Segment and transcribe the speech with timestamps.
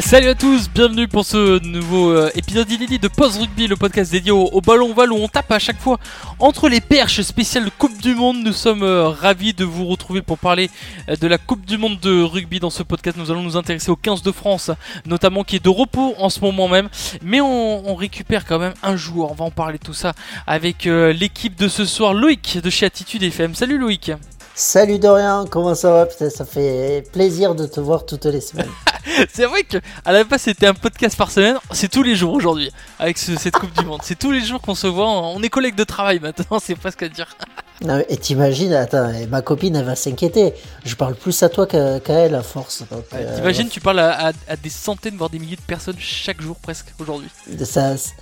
[0.00, 4.12] Salut à tous, bienvenue pour ce nouveau euh, épisode inédit de Post Rugby, le podcast
[4.12, 5.98] dédié au, ballon ovale où on tape à chaque fois
[6.38, 8.36] entre les perches spéciales Coupe du Monde.
[8.44, 10.68] Nous sommes euh, ravis de vous retrouver pour parler
[11.08, 12.60] euh, de la Coupe du Monde de rugby.
[12.60, 14.70] Dans ce podcast, nous allons nous intéresser au 15 de France,
[15.06, 16.90] notamment qui est de repos en ce moment même.
[17.22, 19.30] Mais on, récupère quand même un joueur.
[19.30, 20.12] On va en parler tout ça
[20.46, 23.54] avec euh, l'équipe de ce soir, Loïc de chez Attitude FM.
[23.54, 24.12] Salut Loïc.
[24.58, 26.30] Salut Dorian, comment ça va?
[26.30, 28.70] Ça fait plaisir de te voir toutes les semaines.
[29.30, 32.32] c'est vrai que à la base c'était un podcast par semaine, c'est tous les jours
[32.32, 34.00] aujourd'hui avec ce- cette Coupe du Monde.
[34.02, 37.02] C'est tous les jours qu'on se voit, on est collègues de travail maintenant, c'est presque
[37.02, 37.36] à dire.
[37.84, 40.54] Non, et t'imagines, attends, et ma copine elle va s'inquiéter.
[40.84, 42.84] Je parle plus à toi qu'à elle à force.
[43.14, 46.40] euh, T'imagines, tu parles à, à- à des centaines voire des milliers de personnes chaque
[46.40, 47.28] jour presque aujourd'hui,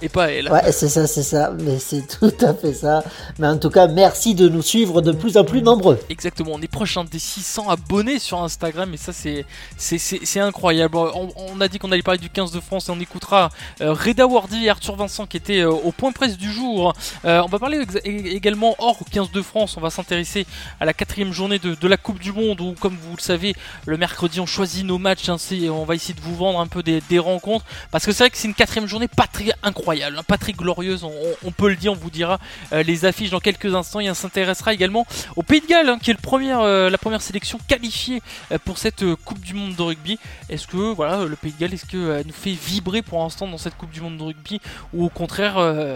[0.03, 0.51] et pas à elle.
[0.51, 1.53] ouais, c'est ça, c'est ça.
[1.61, 3.05] Mais c'est tout à fait ça.
[3.39, 6.01] Mais en tout cas, merci de nous suivre de plus en plus nombreux.
[6.11, 10.97] Exactement, on est proche hein, des 600 abonnés sur Instagram et ça c'est incroyable.
[10.97, 13.93] On, on a dit qu'on allait parler du 15 de France et on écoutera euh,
[13.93, 16.93] Reda Wardy et Arthur Vincent qui étaient euh, au point presse du jour.
[17.25, 20.47] On va parler également hors 15 de France, on va s'intéresser
[20.81, 23.55] à la quatrième journée de, la Coupe du Monde où comme vous le savez
[23.87, 26.67] le mercredi on choisit nos matchs, hein, c'est- on va essayer de vous vendre un
[26.67, 30.19] peu des, rencontres parce que c'est vrai que c'est une quatrième journée pas très incroyable,
[30.19, 32.41] hein, pas très glorieuse, on, peut le dire, on vous dira
[32.73, 35.07] euh, les affiches dans quelques instants et on s'intéressera également
[35.37, 39.05] au Pays de Galles, hein, qui est euh, la première sélection qualifiée euh, pour cette
[39.25, 40.19] Coupe du Monde de rugby.
[40.49, 43.77] Est-ce que voilà, le Pays de Galles, est-ce nous fait vibrer pour l'instant dans cette
[43.77, 44.61] Coupe du Monde de rugby,
[44.93, 45.55] ou au contraire,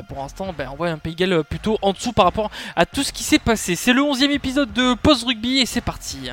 [0.09, 2.87] pour l'instant, ben, on voit un Pays de Galles plutôt en dessous par rapport à
[2.87, 3.77] tout ce qui s'est passé.
[3.77, 6.31] C'est le 11e épisode de Post Rugby et c'est parti.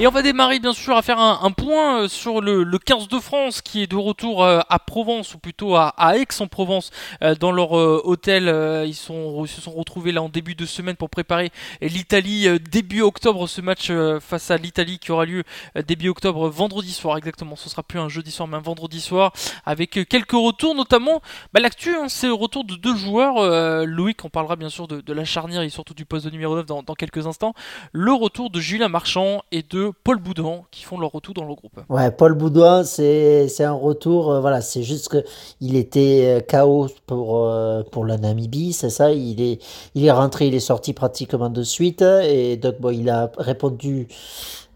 [0.00, 3.08] Et on va démarrer bien sûr à faire un, point euh, sur le, le 15
[3.08, 6.92] de France qui est de retour euh, à Provence ou plutôt à, Aix-en-Provence
[7.24, 8.44] euh, dans leur hôtel.
[8.86, 11.50] ils, se sont retrouvés là en début de semaine pour préparer
[11.80, 13.48] l'Italie début octobre.
[13.48, 15.42] Ce match face à l'Italie qui aura lieu
[15.88, 17.56] début octobre vendredi soir exactement.
[17.56, 19.32] Ce sera plus un jeudi soir mais un vendredi soir
[19.66, 21.22] avec quelques retours notamment.
[21.52, 23.38] Bah, L'actu hein, c'est le retour de deux joueurs.
[23.38, 26.54] euh, Loïc on parlera bien sûr de, la charnière et surtout du poste de numéro
[26.54, 27.54] 9 dans, dans quelques instants.
[27.90, 31.54] Le retour de Julien Marchand et de Paul Boudin qui font leur retour dans le
[31.54, 31.80] groupe.
[31.88, 34.30] Ouais, Paul Boudouin, c'est un retour.
[34.32, 35.24] euh, voilà, c'est juste que
[35.60, 39.12] il était euh, KO pour euh, pour la Namibie, c'est ça.
[39.12, 39.62] Il est
[39.94, 44.08] il est rentré, il est sorti pratiquement de suite et donc bon, il a répondu.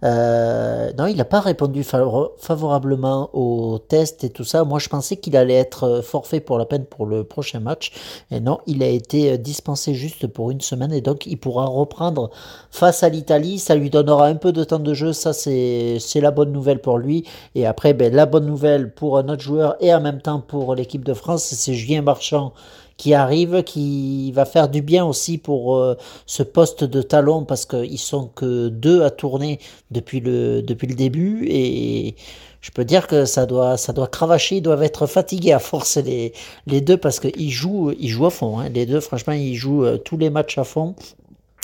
[0.04, 4.64] Euh, non, il n'a pas répondu favor- favorablement au test et tout ça.
[4.64, 7.92] Moi, je pensais qu'il allait être euh, forfait pour la peine pour le prochain match.
[8.30, 11.66] Et non, il a été euh, dispensé juste pour une semaine et donc il pourra
[11.66, 12.30] reprendre
[12.70, 13.58] face à l'Italie.
[13.58, 15.12] Ça lui donnera un peu de temps de jeu.
[15.12, 17.24] Ça, c'est la bonne nouvelle pour lui.
[17.54, 21.04] Et après, ben, la bonne nouvelle pour notre joueur et en même temps pour l'équipe
[21.04, 22.52] de France, c'est Julien Marchand
[22.96, 27.66] qui arrive, qui va faire du bien aussi pour euh, ce poste de talon parce
[27.66, 29.58] qu'ils sont que deux à tourner
[29.90, 32.14] depuis le, depuis le début et
[32.60, 35.96] je peux dire que ça doit, ça doit cravacher, ils doivent être fatigués à force
[35.96, 36.32] les,
[36.66, 38.60] les deux parce qu'ils jouent, ils jouent à fond.
[38.60, 38.68] hein.
[38.68, 40.94] Les deux, franchement, ils jouent euh, tous les matchs à fond.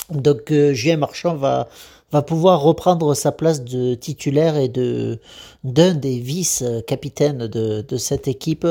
[0.09, 1.69] Donc euh, Julien Marchand va,
[2.11, 5.19] va pouvoir reprendre sa place de titulaire et de
[5.63, 8.67] d'un des vice-capitaines de, de cette équipe.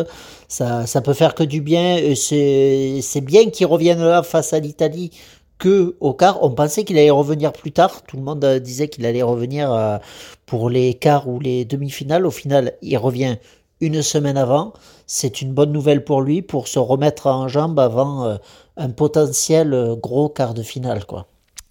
[0.49, 1.97] Ça, ça peut faire que du bien.
[1.97, 5.10] Et C'est bien qu'il revienne là face à l'Italie
[5.59, 6.43] que au quart.
[6.43, 8.03] On pensait qu'il allait revenir plus tard.
[8.06, 9.99] Tout le monde euh, disait qu'il allait revenir euh,
[10.47, 12.26] pour les quarts ou les demi-finales.
[12.26, 13.37] Au final, il revient
[13.81, 14.72] une semaine avant.
[15.06, 18.37] C'est une bonne nouvelle pour lui pour se remettre en jambe avant euh,
[18.76, 21.28] un potentiel euh, gros quart de finale, quoi.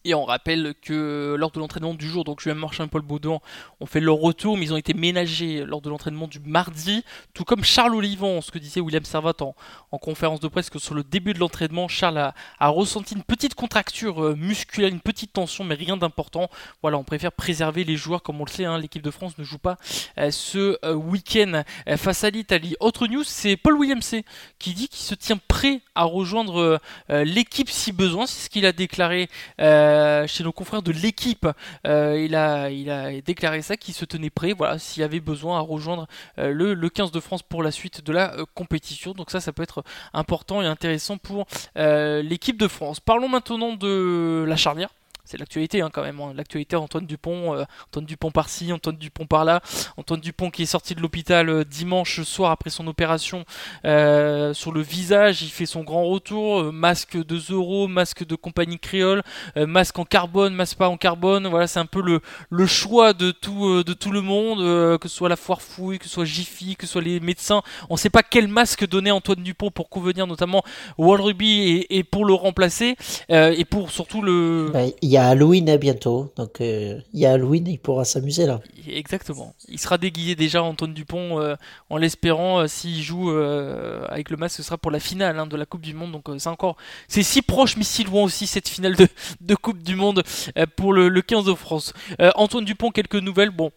[0.07, 3.41] Et on rappelle que lors de l'entraînement du jour, donc Julien Marchand et Paul Baudouin
[3.81, 7.03] ont fait leur retour, mais ils ont été ménagés lors de l'entraînement du mardi,
[7.33, 9.53] tout comme Charles Olivon, ce que disait William Servat en,
[9.91, 12.33] en conférence de presse, que sur le début de l'entraînement, Charles a,
[12.69, 16.49] ressenti une petite contracture euh, musculaire, une petite tension, mais rien d'important.
[16.81, 19.43] Voilà, on préfère préserver les joueurs, comme on le sait, hein, l'équipe de France ne
[19.43, 19.75] joue pas
[20.19, 21.63] euh, ce euh, week-end
[21.97, 22.77] face à l'Italie.
[22.79, 24.23] Autre news, c'est Paul Williamsey
[24.57, 26.79] qui dit qu'il se tient prêt à rejoindre
[27.09, 29.29] l'équipe si besoin, c'est ce qu'il a déclaré.
[30.27, 31.47] Chez nos confrères de l'équipe.
[31.85, 36.07] Euh, il, a, déclaré ça, qu'il se tenait prêt, voilà, s'il avait besoin à rejoindre
[36.39, 39.13] euh, le, le 15 de France pour la suite de la euh, compétition.
[39.13, 39.83] Donc ça, ça peut être
[40.13, 41.47] important et intéressant pour
[41.77, 42.99] euh, l'équipe de France.
[42.99, 44.89] Parlons maintenant de la charnière.
[45.27, 46.19] C'est l'actualité hein, quand même.
[46.21, 46.31] hein.
[46.35, 49.61] L'actualité, Antoine Dupont, euh, Antoine Dupont par-ci, Antoine Dupont par-là.
[49.97, 53.43] Antoine Dupont qui est sorti de l'hôpital euh, dimanche soir après son opération
[53.85, 55.41] euh, sur le visage.
[55.41, 56.61] Il fait son grand retour.
[56.61, 59.21] euh, masque de Zoro, masque de compagnie créole,
[59.57, 61.47] euh, masque en carbone, masque pas en carbone.
[61.47, 64.59] Voilà, c'est un peu le, le choix de tout, de tout le monde,
[64.99, 67.61] que ce soit la foire fouille, que ce soit Jiffy, que ce soit les médecins.
[67.89, 70.63] On ne sait pas quel masque donner Antoine Dupont pour convenir notamment
[70.97, 72.95] au World Rugby et, et pour le remplacer
[73.29, 74.71] et pour surtout le.
[75.01, 78.45] Il y a Halloween hein, bientôt, donc euh, il y a Halloween, il pourra s'amuser
[78.45, 78.61] là.
[78.87, 79.53] Exactement.
[79.67, 81.55] Il sera déguisé déjà Antoine Dupont euh,
[81.89, 85.57] en l'espérant euh, s'il joue avec le masque ce sera pour la finale hein, de
[85.57, 86.77] la Coupe du Monde donc c'est encore
[87.07, 88.95] c'est si proche mais si loin aussi cette finale
[89.41, 90.23] de, Coupe du Monde
[90.75, 91.93] pour le, le 15 de France.
[92.35, 93.71] Antoine Dupont quelques nouvelles bon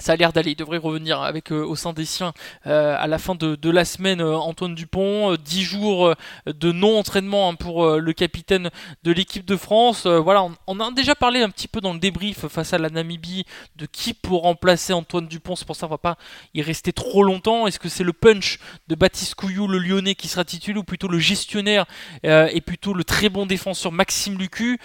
[0.00, 2.32] ça a l'air d'aller, il devrait revenir avec euh, au sein des siens
[2.66, 4.20] euh, à la fin de, la semaine.
[4.20, 6.14] euh, Antoine Dupont, euh, 10 jours
[6.46, 8.70] de non-entraînement hein, pour le capitaine
[9.04, 10.06] de l'équipe de France.
[10.06, 13.44] Voilà, on, a déjà parlé un petit peu dans le débrief face à la Namibie
[13.76, 15.56] de qui pour remplacer Antoine Dupont.
[15.56, 16.16] C'est pour ça qu'on va pas
[16.54, 17.66] y rester trop longtemps.
[17.66, 18.58] Est-ce que c'est le punch
[18.88, 21.86] de Baptiste Couillou, le Lyonnais, qui sera titulaire, ou plutôt le gestionnaire
[22.22, 24.78] et plutôt le très bon défenseur Maxime Lucu?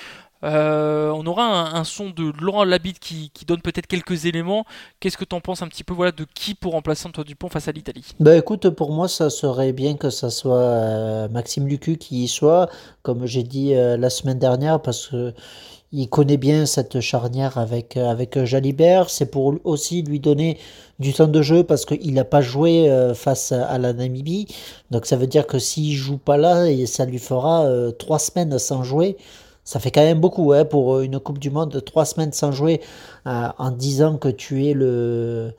[0.45, 4.63] Euh, on aura un, son de Laurent Labitte qui, qui donne peut-être quelques éléments.
[4.99, 7.49] Qu'est-ce que tu en penses un petit peu voilà, de qui pour remplacer Antoine Dupont
[7.49, 8.05] face à l'Italie?
[8.19, 12.27] Ben écoute, pour moi, ça serait bien que ça soit euh, Maxime Lucu qui y
[12.27, 12.69] soit,
[13.01, 15.33] comme j'ai dit euh, la semaine dernière, parce que
[15.91, 19.09] il connaît bien cette charnière avec, avec Jalibert.
[19.09, 20.57] C'est pour aussi lui donner
[20.99, 24.47] du temps de jeu parce qu'il n'a pas joué face à, la Namibie.
[24.91, 28.83] Donc ça veut dire que s'il joue pas là, ça lui fera trois semaines sans
[28.83, 29.15] jouer.
[29.65, 32.81] Ça fait quand même beaucoup hein, pour une Coupe du Monde, trois semaines sans jouer
[33.27, 35.53] euh, en disant que tu es le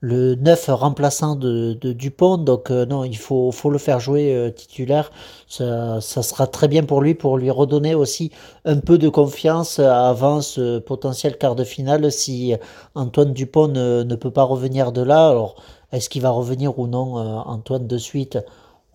[0.00, 2.38] le neuf remplaçant de, Dupont.
[2.38, 5.10] Donc euh, non, il faut, faut le faire jouer euh, titulaire.
[5.48, 8.30] Ça, sera très bien pour lui, pour lui redonner aussi
[8.64, 12.54] un peu de confiance avant ce potentiel quart de finale si
[12.94, 15.28] Antoine Dupont ne, peut pas revenir de là.
[15.28, 15.56] Alors,
[15.92, 18.38] est-ce qu'il va revenir ou non, euh, Antoine, de suite?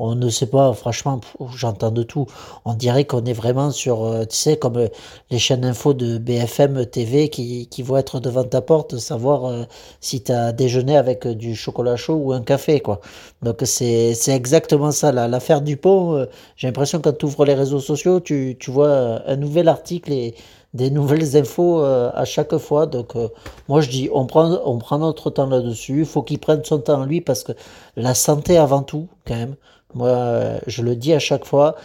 [0.04, 2.26] On ne sait pas, franchement, pff, j'entends de tout.
[2.66, 4.88] On dirait qu'on est vraiment sur, euh, tu sais, comme euh,
[5.30, 9.64] les chaînes info de BFM TV qui, vont être devant ta porte, savoir euh,
[10.00, 13.00] si tu as déjeuné avec du chocolat chaud ou un café, quoi.
[13.44, 15.12] Donc c'est exactement ça.
[15.12, 16.26] L'affaire Dupont, euh,
[16.56, 20.34] j'ai l'impression quand tu ouvres les réseaux sociaux, tu, vois un nouvel article et
[20.74, 22.86] des nouvelles infos à chaque fois.
[22.88, 23.14] Donc
[23.68, 26.00] moi je dis, on prend, on prend notre temps là-dessus.
[26.00, 27.52] Il faut qu'il prenne son temps lui parce que
[27.96, 29.56] la santé avant tout, quand même.
[29.94, 31.76] Moi, je le dis à chaque fois.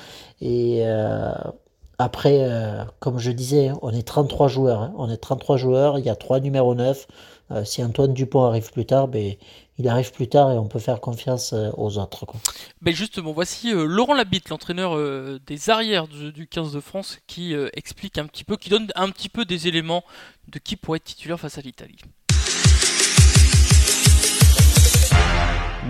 [0.41, 1.33] Et euh,
[1.99, 4.83] après, euh, comme je disais, on est 33 joueurs.
[4.83, 4.95] hein.
[4.97, 7.07] On est 33 joueurs, il y a 3 numéros 9.
[7.53, 9.35] Euh, si Antoine Dupont arrive plus tard, ben,
[9.79, 12.27] il arrive plus tard et on peut faire confiance aux autres.
[12.83, 14.99] Ben Justement, voici Laurent Labitte, l'entraîneur
[15.47, 19.11] des arrières du, du 15 de France, qui explique un petit peu, qui donne un
[19.11, 20.03] petit peu des éléments
[20.49, 21.99] de qui pourrait être titulaire face à l'Italie.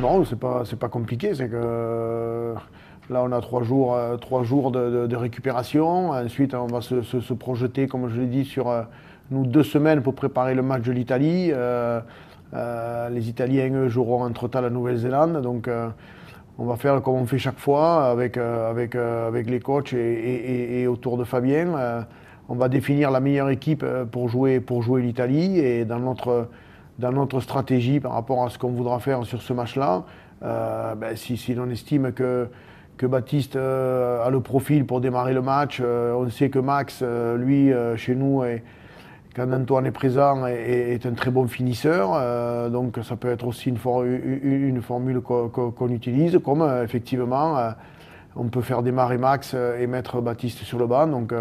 [0.00, 1.34] Non, c'est pas, pas compliqué.
[1.34, 2.54] C'est que euh,
[3.08, 6.10] là, on a trois jours, euh, trois jours de, récupération.
[6.10, 8.82] Ensuite, on va se, projeter, comme je l'ai dit, sur euh,
[9.30, 11.50] nous deux semaines pour préparer le match de l'Italie.
[12.52, 15.40] Les Italiens, eux, joueront entre-temps la Nouvelle-Zélande.
[15.40, 15.68] Donc,
[16.58, 20.86] on va faire comme on fait chaque fois avec, avec, avec les coachs et, et-
[20.86, 22.06] autour de Fabien.
[22.48, 25.58] On va définir la meilleure équipe pour jouer, pour jouer l'Italie.
[25.58, 26.48] Et dans notre,
[26.98, 30.04] dans notre stratégie par rapport à ce qu'on voudra faire sur ce match-là,
[30.42, 32.48] euh, ben, si, si l'on estime que,
[32.96, 37.02] que Baptiste euh, a le profil pour démarrer le match, euh, on sait que Max,
[37.36, 38.62] lui, chez nous, est,
[39.34, 42.70] quand Antoine est présent, est, est un très bon finisseur.
[42.70, 47.58] donc ça peut être aussi une, for- une- une formule qu'on utilise, comme effectivement
[48.34, 51.06] on peut faire démarrer Max et mettre Baptiste sur le banc.
[51.06, 51.34] Donc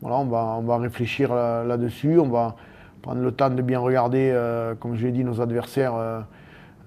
[0.00, 2.20] voilà, on va, on va réfléchir là- là-dessus.
[2.20, 2.54] on va
[3.02, 6.20] prendre le temps de bien regarder, euh, comme je l'ai dit, nos adversaires euh,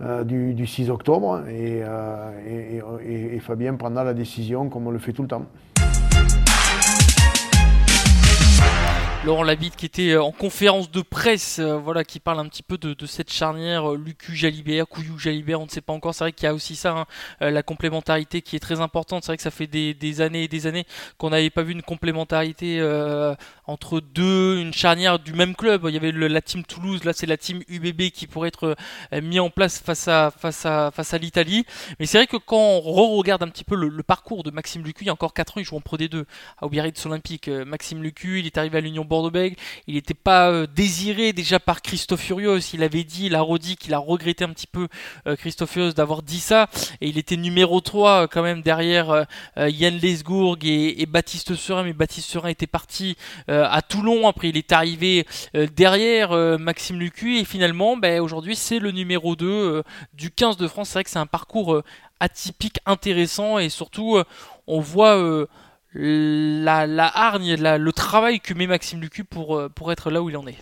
[0.02, 1.42] euh, du, du 6 octobre.
[1.50, 1.82] Et
[3.42, 5.46] Fabien prendra la décision comme on le fait tout le temps.
[9.26, 12.62] Laurent Labitte qui était euh, en conférence de presse, euh, voilà, qui parle un petit
[12.62, 16.14] peu de, cette charnière euh, Lucu Jalibert, Couillou Jalibert, on ne sait pas encore.
[16.14, 17.06] C'est vrai qu'il y a aussi ça, hein,
[17.40, 19.24] la complémentarité qui est très importante.
[19.24, 20.86] C'est vrai que ça fait des, années et des années
[21.18, 22.80] qu'on n'avait pas vu une complémentarité
[23.66, 25.86] entre deux, une charnière du même club.
[25.88, 28.76] Il y avait le- la team Toulouse, là c'est la team UBB qui pourrait être
[29.24, 31.66] mis en place face à face à face à l'Italie.
[32.00, 35.04] Mais c'est vrai que quand on re-regarde un petit peu le, parcours de Maxime Lucu,
[35.04, 36.26] il y a encore 4 ans, il joue en Pro D2
[36.62, 37.48] à Biarritz Olympique.
[37.48, 39.04] Maxime Lucu, il est arrivé à l'Union
[39.88, 42.60] Il n'était pas euh, désiré déjà par Christophe Furios.
[42.74, 44.88] Il avait dit, il a redit qu'il a regretté un petit peu
[45.28, 46.70] euh, Christophe Furios d'avoir dit ça.
[47.02, 49.26] Et il était numéro 3 euh, quand même derrière
[49.58, 51.84] Yann Lesgourg et, Baptiste Serin.
[51.84, 53.16] Mais Baptiste Serin était parti
[53.48, 54.28] à Toulon.
[54.28, 55.26] Après, il est arrivé
[55.76, 57.38] derrière Maxime Lucu.
[57.38, 60.90] Et finalement, ben, aujourd'hui, c'est le numéro 2 euh, du 15 de France.
[60.90, 61.82] C'est vrai que c'est un parcours
[62.20, 63.60] atypique, intéressant.
[63.60, 64.18] Et surtout,
[64.68, 65.48] on voit
[65.96, 70.30] la, la hargne, le travail que met Maxime Lucu pour, euh, pour être là où
[70.30, 70.58] il en est.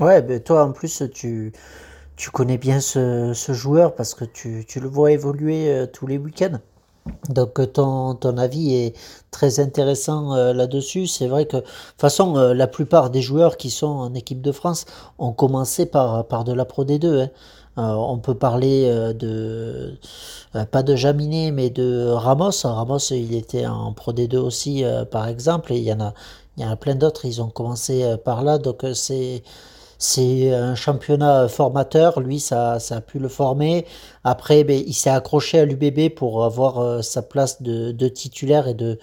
[0.00, 1.52] Ouais, mais toi en plus tu,
[2.16, 6.06] tu connais bien ce, ce joueur parce que tu, tu le vois évoluer euh, tous
[6.06, 6.60] les week-ends.
[7.30, 8.96] Donc euh, ton, ton avis est
[9.30, 11.06] très intéressant là-dessus.
[11.08, 14.52] C'est vrai que de toute façon, la plupart des joueurs qui sont en équipe de
[14.52, 14.86] France
[15.18, 17.24] ont commencé par, par de la Pro D2.
[17.24, 17.30] hein.
[17.78, 19.94] Euh, on peut parler euh, de,
[20.56, 22.50] euh, pas de Jaminet, mais de Ramos.
[22.64, 26.14] Ramos, il était en Pro D2 aussi, par exemple, et il y en a,
[26.56, 28.58] il y en a plein d'autres, ils ont commencé par là.
[28.58, 29.42] Donc c'est,
[29.98, 33.86] c'est un championnat formateur, lui ça, a pu le former.
[34.24, 38.98] Après, ben, il s'est accroché à l'UBB pour avoir sa place de, titulaire et de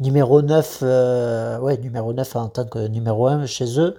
[0.00, 3.96] numéro 9, euh, ouais, numéro 9 en tant que numéro 1 chez eux.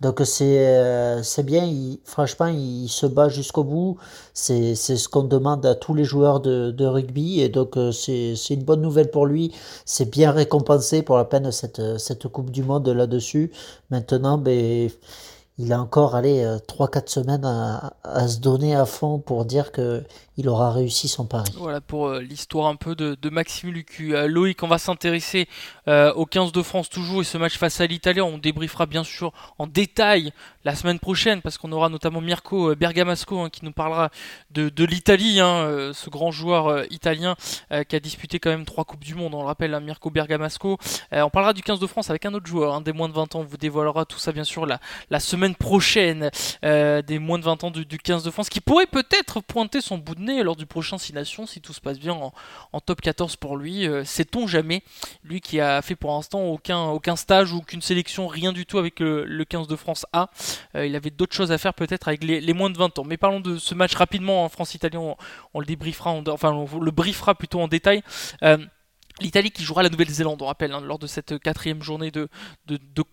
[0.00, 1.68] Donc c'est euh, c'est bien,
[2.04, 3.96] franchement il se bat jusqu'au bout,
[4.32, 7.40] c'est ce qu'on demande à tous les joueurs de, de rugby.
[7.40, 9.52] Et donc euh, c'est une bonne nouvelle pour lui,
[9.84, 13.50] c'est bien récompensé pour la peine cette, cette Coupe du Monde là-dessus.
[13.90, 14.88] Maintenant, ben,
[15.58, 20.04] il a encore allé 3-4 semaines à, à se donner à fond pour dire que
[20.38, 21.50] il aura réussi son pari.
[21.56, 24.14] Voilà pour euh, l'histoire un peu de, Maxime Lucu.
[24.14, 25.48] Euh, Loïc, on va s'intéresser
[25.88, 28.20] euh, au 15 de France toujours et ce match face à l'Italie.
[28.20, 30.32] On débriefera bien sûr en détail
[30.64, 34.10] la semaine prochaine parce qu'on aura notamment Mirko Bergamasco hein, qui nous parlera
[34.52, 37.34] de, l'Italie, hein, ce grand joueur italien
[37.88, 39.34] qui a disputé quand même trois Coupes du Monde.
[39.34, 40.78] On le rappelle, hein, Mirko Bergamasco.
[41.12, 43.40] On parlera du 15 de France avec un autre joueur, des moins de 20 ans.
[43.40, 46.30] On vous dévoilera tout ça bien sûr la, semaine prochaine
[46.62, 49.98] des moins de 20 ans du, du 15 de France qui pourrait peut-être pointer son
[49.98, 52.12] bout de nez lors du prochain 6 Nations si tout se passe bien
[52.72, 53.86] en, top 14 pour lui.
[53.86, 54.82] Euh, Sait-on jamais?
[55.24, 59.00] Lui qui a fait pour l'instant aucun, aucun stage aucune sélection, rien du tout avec
[59.00, 60.30] le, le 15 de France A.
[60.74, 63.04] Euh, il avait d'autres choses à faire peut-être avec les, moins de 20 ans.
[63.04, 65.00] Mais parlons de ce match rapidement en France-Italien.
[65.00, 65.16] On,
[65.54, 68.02] on le débriefera, en- enfin on le briefera plutôt en détail.
[68.42, 68.58] Euh,
[69.20, 72.28] L'Italie qui jouera la Nouvelle-Zélande, on rappelle, hein, lors de cette quatrième journée de,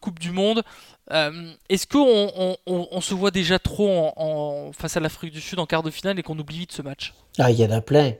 [0.01, 0.63] Coupe du Monde.
[1.11, 5.41] Euh, Est-ce qu'on on, on, on se voit déjà trop en, face à l'Afrique du
[5.41, 7.13] Sud en quart de finale et qu'on oublie vite ce match?
[7.39, 8.13] Ah, il y en a plein.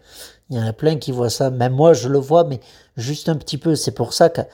[0.49, 1.49] Il y en a plein qui voient ça.
[1.49, 2.59] Même moi, je le vois, mais
[2.97, 3.75] juste un petit peu.
[3.75, 4.47] C'est pour ça qu'à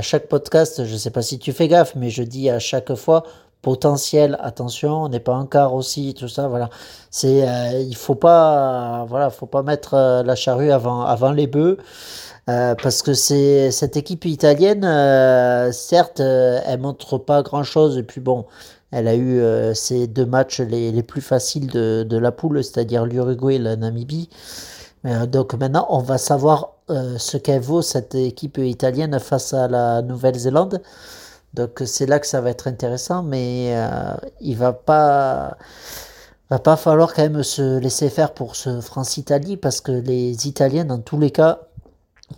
[0.00, 3.24] chaque podcast, je sais pas si tu fais gaffe, mais je dis à chaque fois
[3.62, 6.70] potentiel, attention, on n'est pas en quart aussi, tout ça, voilà.
[7.24, 11.78] Euh, il faut pas, voilà, faut pas mettre euh, la charrue avant, avant les bœufs.
[12.48, 17.98] Euh, parce que cette équipe italienne, euh, certes, euh, elle montre pas grand-chose.
[17.98, 18.46] Et puis bon,
[18.90, 23.56] elle a eu euh, ces deux matchs les, plus faciles de, la poule, c'est-à-dire l'Uruguay
[23.56, 24.30] et la Namibie.
[25.28, 30.82] Donc maintenant, on va savoir ce qu'elle vaut cette équipe italienne face à la Nouvelle-Zélande.
[31.54, 33.74] Donc c'est là que ça va être intéressant, mais
[34.40, 35.56] il va pas
[36.50, 40.84] va pas falloir quand même se laisser faire pour ce France-Italie parce que les Italiens,
[40.84, 41.67] dans tous les cas,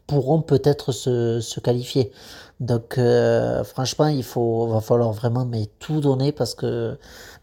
[0.07, 2.13] pourront peut-être se, qualifier.
[2.61, 6.99] Donc euh, franchement, il faut va falloir vraiment mais tout donner parce que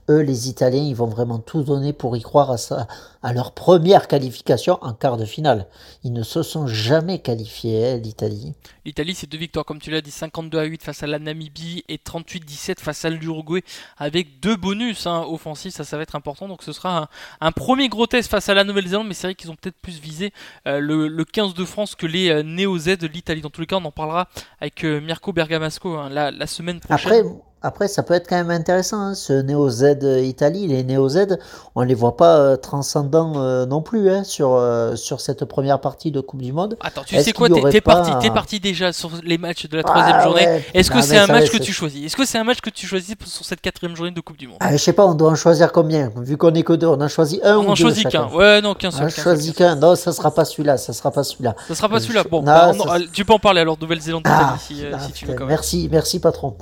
[0.10, 2.88] eux, les Italiens, ils vont vraiment tout donner pour y croire à, ça,
[3.22, 5.68] à leur première qualification en quart de finale.
[6.04, 8.54] Ils ne se sont jamais qualifiés, hein, l'Italie.
[8.86, 11.84] L'Italie, c'est deux victoires, comme tu l'as dit, 52 à 8 face à la Namibie
[11.90, 13.64] et 38-17 face à l'Uruguay,
[13.98, 16.48] avec deux bonus hein, offensifs, ça, ça va être important.
[16.48, 17.10] Donc ce sera
[17.42, 20.00] un, premier gros test face à la Nouvelle-Zélande, mais c'est vrai qu'ils ont peut-être plus
[20.00, 20.32] visé
[20.68, 23.42] euh, le, le 15 de France que les euh, Néo-Z de l'Italie.
[23.42, 24.30] Dans tous les cas, on en parlera
[24.62, 27.40] avec euh, Mirko Bergamasco hein, la, semaine prochaine.
[27.64, 30.68] Après, ça peut être quand même intéressant, hein, ce Néo Z Italie.
[30.68, 31.38] Les Néo Z,
[31.76, 35.80] on les voit pas euh, transcendants euh, non plus hein, sur, euh, sur cette première
[35.82, 36.78] partie de Coupe du Monde.
[36.82, 40.16] Attends, tu sais quoi T'es pas parti, parti déjà sur les matchs de la troisième
[40.20, 40.46] Ah, journée.
[40.46, 40.66] ouais.
[40.74, 42.06] Est-ce que c'est un match que tu choisis?
[42.06, 44.48] Est-ce que c'est un match que tu choisis sur cette quatrième journée de Coupe du
[44.48, 44.58] Monde?
[44.60, 47.02] Ah, je sais pas, on doit en choisir combien Vu qu'on est que deux, on
[47.02, 48.28] en choisit un On ou en deux choisit qu'un.
[48.28, 49.02] Ouais, non, qu'un On seul.
[49.02, 49.76] en qu'un seul, choisit qu'un.
[49.76, 50.78] Non, ça sera pas celui-là.
[50.78, 51.56] Ça sera pas celui-là.
[51.68, 52.24] Ça sera pas celui-là.
[52.30, 54.92] Bon, Non, bah, on- ça- euh, tu peux en parler alors, Nouvelle-Zélande Ah, si, euh,
[55.00, 55.50] si tu veux putain, quand même.
[55.50, 56.56] merci, merci patron.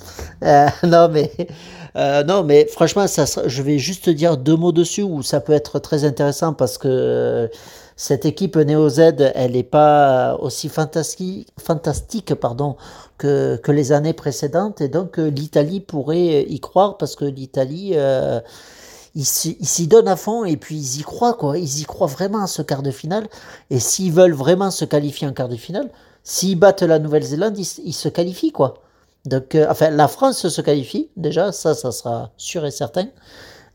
[1.98, 5.54] Euh, non mais, franchement, ça, je vais juste dire deux mots dessus où ça peut
[5.54, 7.48] être très intéressant parce que euh,
[7.96, 12.76] cette équipe Neo Z, elle n'est pas aussi fantastique, pardon,
[13.18, 17.96] que, les années précédentes et donc euh, l'Italie pourrait y croire parce que l'Italie
[19.16, 21.58] ils s'y donnent à fond et puis ils y croient quoi.
[21.58, 23.28] Ils y croient vraiment à ce quart de finale.
[23.70, 25.90] Et s'ils veulent vraiment se qualifier en quart de finale,
[26.24, 28.82] s'ils battent la Nouvelle-Zélande, ils se qualifient quoi.
[29.26, 33.08] Donc, euh, enfin, la France se qualifie déjà, ça, ça sera sûr et certain.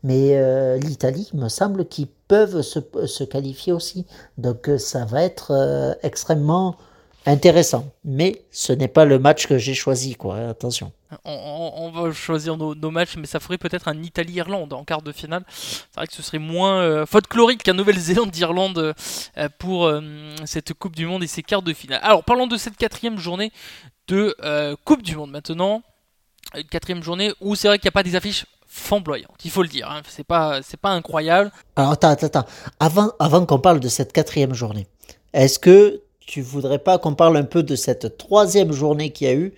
[0.03, 4.05] Mais euh, l'Italie, il me semble qu'ils peuvent se, qualifier aussi.
[4.37, 6.75] Donc, euh, ça va être extrêmement
[7.25, 7.89] intéressant.
[8.03, 10.37] Mais ce n'est pas le match que j'ai choisi, quoi.
[10.37, 10.91] Attention.
[11.25, 15.11] On, va choisir nos, nos matchs, mais ça ferait peut-être un Italie-Irlande en quart de
[15.11, 15.43] finale.
[15.49, 18.93] C'est vrai que ce serait moins euh, folklorique qu'un Nouvelle-Zélande-Irlande
[19.37, 20.01] euh, pour euh,
[20.45, 21.99] cette Coupe du Monde et ses quarts de finale.
[22.01, 23.51] Alors, parlons de cette quatrième journée
[24.07, 25.81] de euh, Coupe du Monde maintenant.
[26.55, 29.63] Une quatrième journée où c'est vrai qu'il n'y a pas des affiches flamboyantes, il faut
[29.63, 29.89] le dire.
[29.91, 30.01] hein.
[30.07, 31.51] C'est pas, c'est pas incroyable.
[31.75, 32.45] Alors, attends, attends, attends.
[32.79, 34.87] Avant, avant qu'on parle de cette quatrième journée,
[35.33, 36.01] est-ce que
[36.31, 39.53] tu voudrais pas qu'on parle un peu de cette troisième journée qu'il y a eu,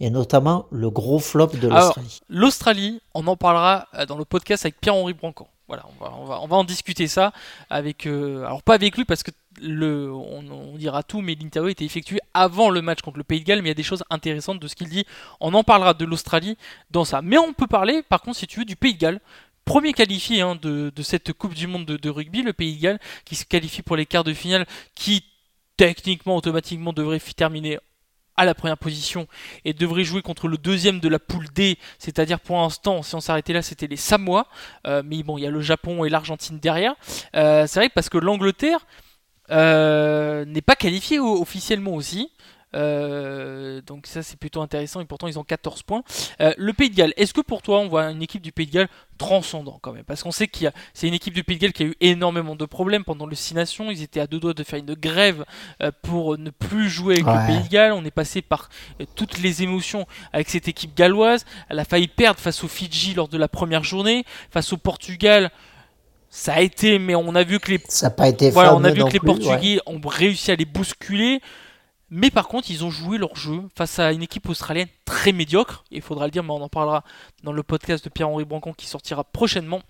[0.00, 4.64] et notamment le gros flop de l'Australie L'Australie, on en parlera euh, dans le podcast
[4.64, 5.46] avec Pierre-Henri Branco.
[5.68, 7.32] Voilà, on va, on, va, on va en discuter ça
[7.70, 8.06] avec.
[8.06, 9.30] euh, alors, pas avec lui parce que
[9.62, 13.24] le, on, on dira tout, mais l'interview a été effectuée avant le match contre le
[13.24, 15.04] Pays de Galles, mais il y a des choses intéressantes de ce qu'il dit.
[15.38, 16.56] On en parlera de l'Australie
[16.90, 17.22] dans ça.
[17.22, 19.20] Mais on peut parler, par contre, si tu veux, du Pays de Galles.
[19.64, 22.82] Premier qualifié hein, de, de cette Coupe du Monde de, de rugby, le Pays de
[22.82, 24.66] Galles, qui se qualifie pour les quarts de finale,
[24.96, 25.24] qui
[25.76, 27.78] techniquement, automatiquement devrait terminer
[28.36, 29.26] à la première position
[29.64, 33.20] et devrait jouer contre le deuxième de la poule D, c'est-à-dire pour l'instant, si on
[33.20, 34.46] s'arrêtait là, c'était les Samoa,
[34.86, 36.94] Euh, mais bon, il y a le Japon et l'Argentine derrière.
[37.34, 38.86] Euh, c'est vrai parce que l'Angleterre
[39.50, 42.30] euh, n'est pas qualifiée officiellement aussi.
[42.74, 46.02] Euh, donc ça c'est plutôt intéressant et pourtant ils ont 14 points.
[46.40, 48.66] Euh, le Pays de Galles, est-ce que pour toi on voit une équipe du Pays
[48.66, 50.04] de Galles transcendant quand même?
[50.04, 51.86] Parce qu'on sait qu'il y a, c'est une équipe du Pays de Galles qui a
[51.86, 53.90] eu énormément de problèmes pendant le Six Nations.
[53.90, 55.44] Ils étaient à deux doigts de faire une grève
[55.82, 57.46] euh, pour ne plus jouer avec le.
[57.46, 57.92] Pays de Galles.
[57.92, 58.68] On est passé par
[59.14, 61.44] toutes les émotions avec cette équipe galloise.
[61.68, 65.50] Elle a failli perdre face aux Fidji lors de la première journée, face au Portugal.
[66.28, 68.84] Ça a été, mais on a vu que les Ça n'a pas été voilà, on
[68.84, 69.38] a vu que les plus, ouais.
[69.38, 71.40] Portugais ont réussi à les bousculer.
[72.10, 75.84] Mais par contre, ils ont joué leur jeu face à une équipe australienne très médiocre.
[75.90, 77.02] Il faudra le dire, mais on en parlera
[77.42, 79.82] dans le podcast de Pierre-Henri Brancon qui sortira prochainement.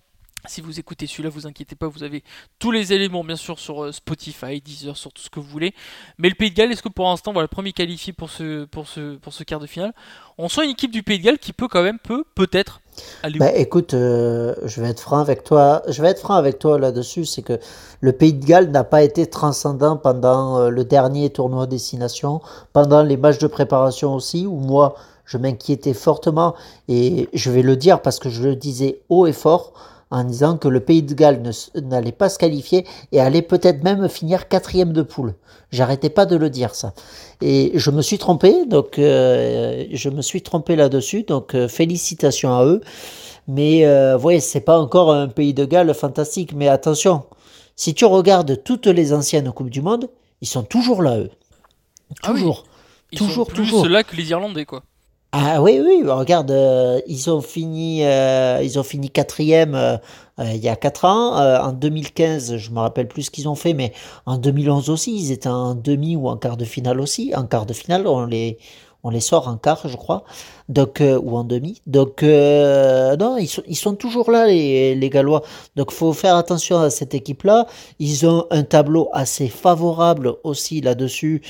[0.48, 2.22] Si vous écoutez celui-là, vous inquiétez pas, vous avez
[2.58, 5.74] tous les éléments bien sûr sur euh, Spotify, Deezer, sur tout ce que vous voulez.
[6.18, 8.64] Mais le Pays de Galles, est-ce que pour l'instant, voilà, le premier qualifié pour ce,
[8.64, 9.92] pour ce, pour ce quart de finale,
[10.38, 12.80] on sent une équipe du Pays de Galles qui peut quand même, peut, peut-être,
[13.22, 15.82] aller Ben, écoute, euh, je vais être franc avec toi.
[15.88, 17.58] Je vais être franc avec toi là-dessus, c'est que
[18.00, 22.40] le Pays de Galles n'a pas été transcendant pendant euh, le dernier tournoi Destination,
[22.72, 24.94] pendant les matchs de préparation aussi, où moi
[25.24, 26.54] je m'inquiétais fortement
[26.88, 29.72] et je vais le dire parce que je le disais haut et fort
[30.10, 31.42] en disant que le Pays de Galles
[31.74, 35.34] n'allait pas se qualifier et allait peut-être même finir quatrième de poule.
[35.70, 36.94] J'arrêtais pas de le dire ça.
[37.40, 42.56] Et je me suis trompé, donc euh, je me suis trompé là-dessus, donc euh, félicitations
[42.56, 42.80] à eux.
[43.48, 46.52] Mais euh, voyez, c'est pas encore un pays de Galles fantastique.
[46.54, 47.24] Mais attention,
[47.74, 50.08] si tu regardes toutes les anciennes Coupes du Monde,
[50.40, 51.30] ils sont toujours là, eux.
[52.22, 52.40] Ah oui.
[52.40, 52.64] Toujours.
[53.12, 53.88] Ils toujours, sont plus toujours.
[53.88, 54.82] là que les Irlandais, quoi.
[55.38, 59.98] Ah oui, oui, regarde, euh, ils ont fini, euh, ils ont fini quatrième euh,
[60.38, 61.36] il y a quatre ans.
[61.62, 63.92] En 2015, je me rappelle plus ce qu'ils ont fait, mais
[64.24, 67.34] en 2011 aussi, ils étaient en demi ou en quart de finale aussi.
[67.36, 68.56] En quart de finale, on les,
[69.02, 70.24] on les sort en quart, je crois,
[70.70, 71.82] donc ou en demi.
[71.86, 75.42] Donc euh, non, ils sont, ils sont toujours là les, les Gallois.
[75.76, 77.66] Donc faut faire attention à cette équipe-là.
[77.98, 81.42] Ils ont un tableau assez favorable aussi là-dessus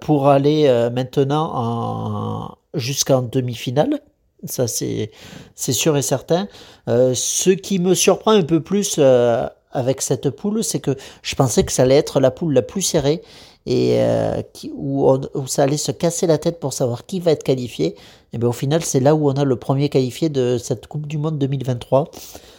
[0.00, 4.00] pour aller maintenant en jusqu'en demi-finale.
[4.44, 5.10] Ça, c'est
[5.56, 6.48] sûr et certain.
[6.88, 11.34] Euh, ce qui me surprend un peu plus euh, avec cette poule, c'est que je
[11.34, 13.20] pensais que ça allait être la poule la plus serrée
[13.66, 14.40] et euh,
[14.74, 17.96] où, on- où ça allait se casser la tête pour savoir qui va être qualifié.
[18.32, 21.06] Et bien au final, c'est là où on a le premier qualifié de cette Coupe
[21.06, 22.10] du Monde 2023.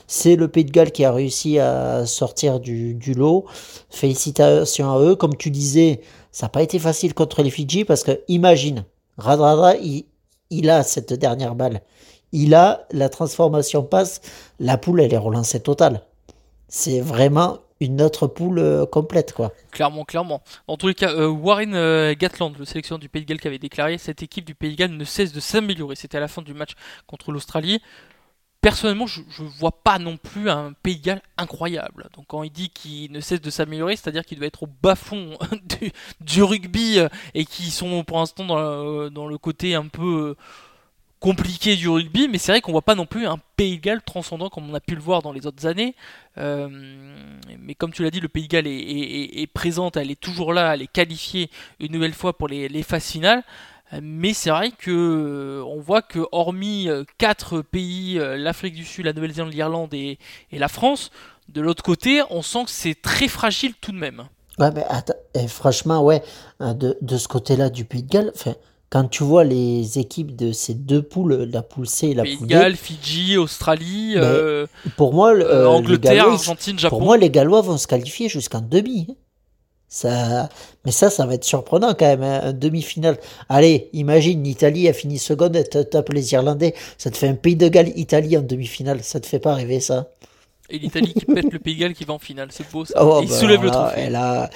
[0.05, 3.45] C'est le Pays de Galles qui a réussi à sortir du, du lot.
[3.89, 5.15] Félicitations à eux.
[5.15, 8.83] Comme tu disais, ça n'a pas été facile contre les Fidji parce que imagine,
[9.17, 10.05] Radradra, il,
[10.49, 11.81] il a cette dernière balle.
[12.31, 14.21] Il a la transformation passe.
[14.59, 16.01] La poule, elle est relancée totale.
[16.67, 19.51] C'est vraiment une autre poule euh, complète, quoi.
[19.71, 20.41] Clairement, clairement.
[20.67, 23.47] En tous les cas, euh, Warren euh, Gatland, le sélectionneur du Pays de Galles, qui
[23.47, 25.95] avait déclaré cette équipe du Pays de Galles ne cesse de s'améliorer.
[25.95, 26.73] C'était à la fin du match
[27.07, 27.81] contre l'Australie.
[28.61, 32.09] Personnellement, je ne vois pas non plus un Pays de Galles incroyable.
[32.15, 35.35] Donc quand il dit qu'il ne cesse de s'améliorer, c'est-à-dire qu'il doit être au bas-fond
[35.81, 39.87] du, du rugby euh, et qu'ils sont pour l'instant dans, le- dans le côté un
[39.87, 40.43] peu euh,
[41.19, 44.49] compliqué du rugby, mais c'est vrai qu'on voit pas non plus un Pays de transcendant
[44.49, 45.95] comme on a pu le voir dans les autres années.
[46.37, 46.67] Euh,
[47.59, 49.49] mais comme tu l'as dit, le Pays de Galles est, est-
[49.95, 53.43] elle est toujours là, elle est qualifiée une nouvelle fois pour les phases finales.
[54.01, 58.85] Mais c'est vrai que euh, on voit que hormis euh, quatre pays, euh, l'Afrique du
[58.85, 60.17] Sud, la Nouvelle-Zélande, l'Irlande et,
[60.51, 61.11] et la France,
[61.49, 64.23] de l'autre côté, on sent que c'est très fragile tout de même.
[64.59, 66.21] Ouais, mais attends, et franchement, ouais,
[66.61, 68.33] euh, de, de ce côté-là du Pays de Galles,
[68.89, 72.33] quand tu vois les équipes de ces deux poules, la poule C et la Pays
[72.33, 76.97] de poule D, Galles, Fidji, Australie, euh, pour moi, euh, Angleterre, Gallois, Argentine, Japon.
[76.97, 79.17] pour moi, les Gallois vont se qualifier jusqu'en demi.
[79.93, 80.47] Ça,
[80.85, 83.17] mais ça, ça va être surprenant quand même, hein, un demi-finale.
[83.49, 87.57] Allez, imagine, l'Italie a fini seconde, et tape les Irlandais, ça te fait un pays
[87.57, 90.07] de Galles, Italie en demi-finale, ça te fait pas rêver ça
[90.69, 93.03] Et l'Italie qui pète le Pays de Galles qui va en finale, c'est beau ça.
[93.05, 93.95] Oh, il bah, soulève le trophée.
[93.97, 94.49] elle a-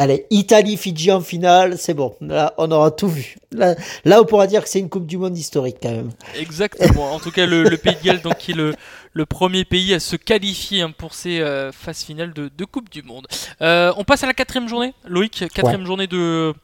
[0.00, 2.14] Allez, Italie, Fidji en finale, c'est bon.
[2.20, 3.36] Là, on aura tout vu.
[3.50, 3.74] Là,
[4.04, 6.10] là, on pourra dire que c'est une Coupe du Monde historique quand même.
[6.38, 7.12] Exactement.
[7.12, 8.74] En tout cas, le, le Pays de Galles, donc, qui est le,
[9.18, 12.88] le premier pays à se qualifier hein, pour ces euh, phases finales de, de Coupe
[12.88, 13.26] du Monde.
[13.60, 14.94] Euh, on passe à la quatrième journée.
[15.04, 16.54] Loïc, quatrième journée de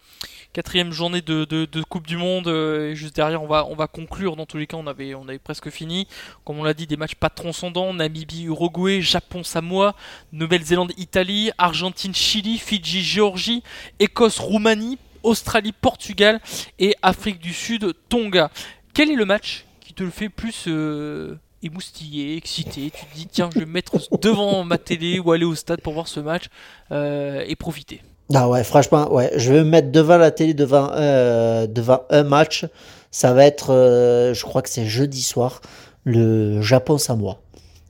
[0.53, 2.47] quatrième journée de, de, de Coupe du Monde.
[2.47, 4.37] euh, et juste derrière, on va on va conclure.
[4.37, 6.07] Dans tous les cas, on avait on avait presque fini.
[6.45, 7.93] Comme on l'a dit, des matchs pas transcendants.
[7.93, 9.97] Namibie, Uruguay, Japon, Samoa,
[10.33, 13.65] Nouvelle-Zélande, Italie, Argentine, Chili, Fidji, Géorgie,
[13.99, 16.41] Écosse, Roumanie, Australie, Portugal
[16.79, 18.53] et Afrique du Sud, Tonga.
[18.93, 23.27] Quel est le match qui te le fait plus euh, émoustiller, exciter Tu te dis,
[23.27, 26.21] tiens, je vais me mettre devant ma télé ou aller au stade pour voir ce
[26.21, 26.45] match
[26.93, 28.03] euh, et profiter.
[28.35, 32.23] Ah ouais, franchement, ouais, je vais me mettre devant la télé, devant, euh, devant un
[32.23, 32.65] match.
[33.11, 35.61] Ça va être, euh, je crois que c'est jeudi soir,
[36.05, 37.39] le Japon-Samoa.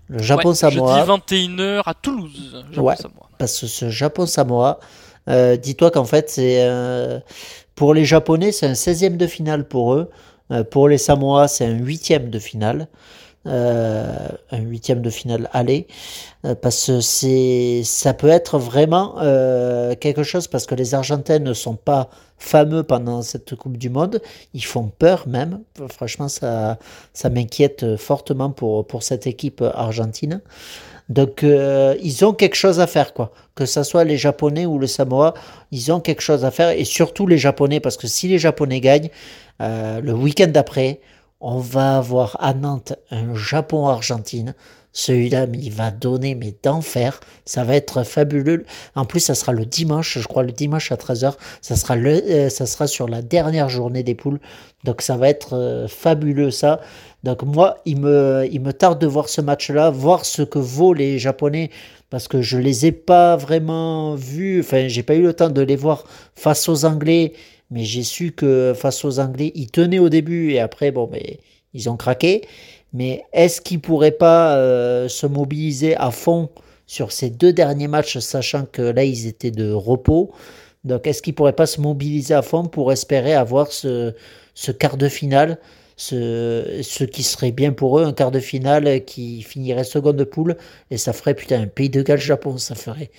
[0.09, 1.07] Le Ouais, Japon-Samoa.
[1.07, 2.65] jeudi 21h à Toulouse.
[2.73, 2.97] Japon, Ouais.
[2.97, 3.29] Samoa.
[3.39, 4.81] Parce que ce Japon-Samoa,
[5.63, 6.69] dis-toi qu'en fait, c'est
[7.75, 10.11] pour les Japonais, c'est un 16e de finale pour eux.
[10.71, 12.89] Pour les Samoa, c'est un huitième de finale.
[13.47, 15.87] Euh, un huitième de finale aller.
[16.47, 21.41] Euh, parce que c'est, ça peut être vraiment euh, quelque chose parce que les Argentins
[21.41, 24.23] ne sont pas fameux pendant cette Coupe du Monde.
[24.55, 25.61] Ils font peur même.
[25.91, 26.79] Franchement, ça,
[27.13, 30.41] ça m'inquiète fortement pour, pour cette équipe argentine.
[31.11, 33.31] Donc, ils ont quelque chose à faire, quoi.
[33.55, 35.35] Que ce soit les Japonais ou le Samoa,
[35.71, 36.71] ils ont quelque chose à faire.
[36.71, 39.11] Et surtout les Japonais, parce que si les Japonais gagnent,
[39.61, 41.01] le week-end d'après,
[41.47, 44.55] on va avoir à Nantes un Japon-Argentine.
[44.95, 47.21] Celui-là, il va donner mais d'enfer.
[47.45, 48.65] Ça va être fabuleux.
[48.95, 51.35] En plus, ça sera le dimanche, je crois, le dimanche à 13h.
[51.61, 54.41] Ça sera, euh, ça sera sur la dernière journée des poules.
[54.85, 56.81] Donc, ça va être euh, fabuleux, ça.
[57.25, 61.71] Donc, moi, il me, tarde de voir ce match-là, voir ce que vaut les Japonais.
[62.09, 64.61] Parce que je les ai pas vraiment vus.
[64.61, 66.05] Enfin, j'ai pas eu le temps de les voir
[66.37, 67.35] face aux Anglais.
[67.70, 70.53] Mais j'ai su que face aux Anglais, ils tenaient au début.
[70.53, 71.38] Et après, bon, mais
[71.72, 72.42] ils ont craqué.
[72.92, 76.48] Mais est-ce qu'ils pourraient pas euh, se mobiliser à fond
[76.87, 80.33] sur ces deux derniers matchs, sachant que là, ils étaient de repos?
[80.85, 84.12] Donc, est-ce qu'ils pourraient pas se mobiliser à fond pour espérer avoir ce,
[84.79, 85.59] quart de finale
[85.96, 90.57] ce, qui serait bien pour eux, un quart de finale qui finirait seconde de poule,
[90.90, 93.11] et ça ferait, putain, un pays de Galles-Japon, ça ferait.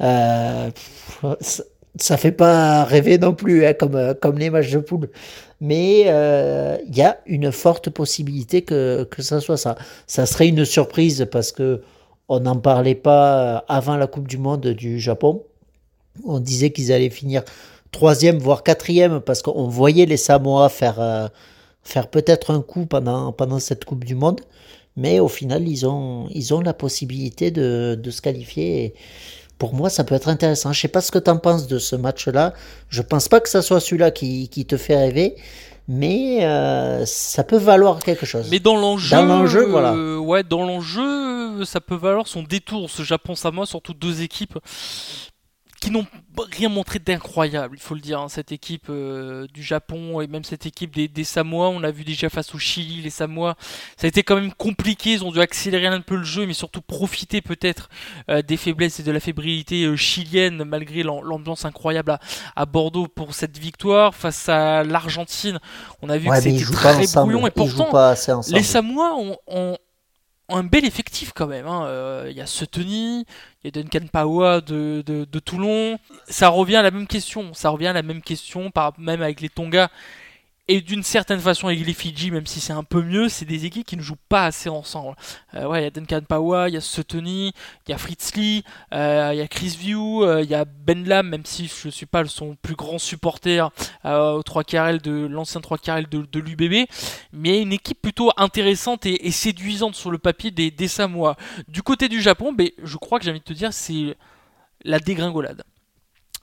[0.00, 0.70] Euh,
[1.98, 5.08] ça fait pas rêver non plus, hein, comme, comme les matchs de poule.
[5.60, 9.76] Mais il euh, y a une forte possibilité que, que ça soit ça.
[10.06, 11.82] Ça serait une surprise parce que
[12.28, 15.44] on n'en parlait pas avant la Coupe du Monde du Japon.
[16.24, 17.42] On disait qu'ils allaient finir
[17.90, 21.28] troisième, voire quatrième, parce qu'on voyait les Samoa faire, euh,
[21.82, 24.40] faire peut-être un coup pendant, cette Coupe du Monde.
[24.96, 26.28] Mais au final, ils ont,
[26.64, 28.94] la possibilité de, de se qualifier.
[29.58, 30.72] Pour moi, ça peut être intéressant.
[30.72, 32.54] Je sais pas ce que tu en penses de ce match-là.
[32.88, 35.34] Je pense pas que ça soit celui-là qui, qui te fait rêver.
[35.90, 38.48] Mais euh, ça peut valoir quelque chose.
[38.50, 39.94] Mais dans l'enjeu, Dans l'enjeu, voilà.
[39.94, 44.58] euh, ouais, dans l'enjeu, ça peut valoir son détour, ce Japon-Samoa, surtout deux équipes
[45.80, 46.06] qui n'ont
[46.56, 48.18] rien montré d'incroyable, il faut le dire.
[48.20, 51.90] hein, cette équipe euh, du Japon et même cette équipe des, des Samoa, on l'a
[51.92, 53.56] vu déjà face au Chili, les Samoa,
[53.96, 55.12] ça a été quand même compliqué.
[55.12, 57.88] Ils ont dû accélérer un peu le jeu, mais surtout profiter peut-être
[58.28, 62.20] euh, des faiblesses et de la fébrilité euh, chilienne, malgré l'am- l'ambiance incroyable à,
[62.56, 65.58] à Bordeaux pour cette victoire face à l'Argentine.
[66.02, 67.84] On a vu Ouais, que c'était très brouillon et pourtant
[68.56, 69.76] les Samoa ont- ont
[70.48, 71.66] un bel effectif quand même.
[71.66, 71.84] hein.
[71.86, 73.24] Euh, Il y a Sutton, il
[73.64, 75.98] y a Duncan Pawa de, de, de Toulon.
[76.28, 77.54] Ça revient à la même question.
[77.54, 79.90] Ça revient à la même question, par, même avec les Tonga.
[80.70, 83.64] Et d'une certaine façon avec les Fidji, même si c'est un peu mieux, c'est des
[83.64, 85.16] équipes qui ne jouent pas assez ensemble.
[85.54, 87.52] Euh, ouais, il y a Duncan Pawa, il y a Sutton, il
[87.88, 91.08] y a Fritz Lee, euh, il y a Chris View, euh, il y a Ben
[91.08, 93.70] Lam, même si je ne suis pas son plus grand supporter
[94.04, 96.86] au 3 KRL de l'ancien 3 KRL de, l'UBB,
[97.32, 101.36] mais une équipe plutôt intéressante et, séduisante sur le papier des, des Samoa.
[101.68, 104.18] Du côté du Japon, ben, je crois que j'ai envie de te dire, c'est
[104.84, 105.62] la dégringolade.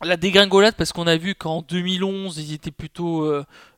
[0.01, 3.31] La dégringolade parce qu'on a vu qu'en 2011, ils étaient plutôt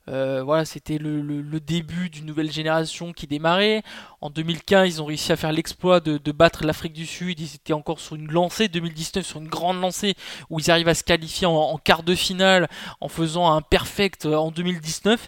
[0.10, 3.84] Euh, voilà, c'était le, le- le début d'une nouvelle génération qui démarrait.
[4.22, 7.39] En 2015, ils ont réussi à faire l'exploit de, de battre l'Afrique du Sud.
[7.39, 8.67] Ils étaient encore sur une lancée.
[8.70, 10.15] 2019, sur une grande lancée
[10.50, 12.70] où ils arrivent à se qualifier en, en quart de finale
[13.02, 15.28] en faisant un perfect euh, en 2019.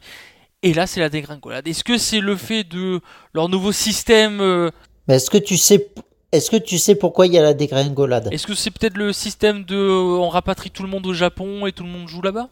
[0.63, 1.67] Et là, c'est la dégringolade.
[1.67, 3.01] Est-ce que c'est le fait de
[3.33, 4.69] leur nouveau système euh,
[5.07, 5.87] Mais est-ce que tu sais,
[6.31, 8.29] est-ce que tu sais pourquoi il y a la dégringolade?
[8.31, 11.71] Est-ce que c'est peut-être le système de on rapatrie tout le monde au Japon et
[11.71, 12.49] tout le monde joue là-bas?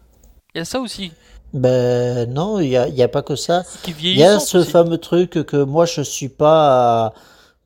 [0.55, 1.11] Il y a ça aussi
[1.53, 3.63] Ben non, il y a, y a pas que ça.
[4.13, 7.13] Il y a ce fameux truc que moi je suis pas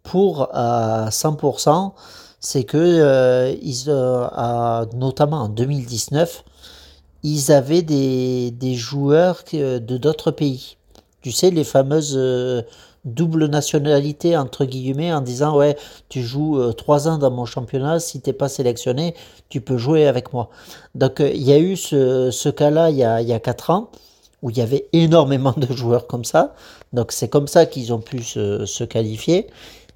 [0.03, 1.93] pour à 100%,
[2.39, 6.43] c'est que euh, ils, euh, à- notamment en 2019,
[7.23, 10.77] ils avaient des, des joueurs de d'autres pays.
[11.21, 12.63] Tu sais, les fameuses euh,
[13.05, 15.77] double nationalité entre guillemets en disant ouais,
[16.09, 19.15] tu joues euh, trois ans dans mon championnat, si t'es pas sélectionné,
[19.49, 20.49] tu peux jouer avec moi.
[20.95, 23.69] Donc euh, il y a eu ce, ce cas-là il y a, y a quatre
[23.69, 23.89] ans
[24.41, 26.53] où il y avait énormément de joueurs comme ça.
[26.93, 29.47] Donc c'est comme ça qu'ils ont pu se, qualifier.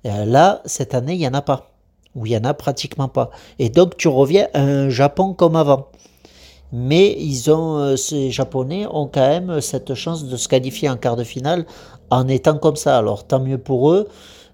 [0.04, 1.72] Là, cette année, il n'y en a pas.
[2.14, 3.32] Ou il n'y en a pratiquement pas.
[3.60, 5.88] Et donc tu reviens à un Japon comme avant.
[6.78, 10.98] Mais ils ont, euh, ces Japonais ont quand même cette chance de se qualifier en
[10.98, 11.66] quart de finale
[12.10, 12.98] en étant comme ça.
[12.98, 14.10] Alors tant mieux pour eux.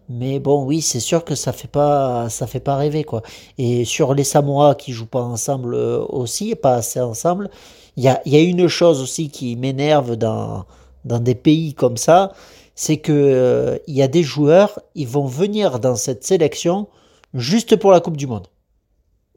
[0.07, 3.23] Mais bon, oui, c'est sûr que ça fait pas, ça fait pas rêver quoi.
[3.57, 7.49] Et sur les Samoa qui jouent pas ensemble euh, aussi, pas assez ensemble,
[7.97, 10.65] il y a, il y a une chose aussi qui m'énerve dans,
[11.05, 12.33] dans des pays comme ça,
[12.75, 16.87] c'est que euh, il y a des joueurs, ils vont venir dans cette sélection
[17.33, 18.47] juste pour la Coupe du Monde.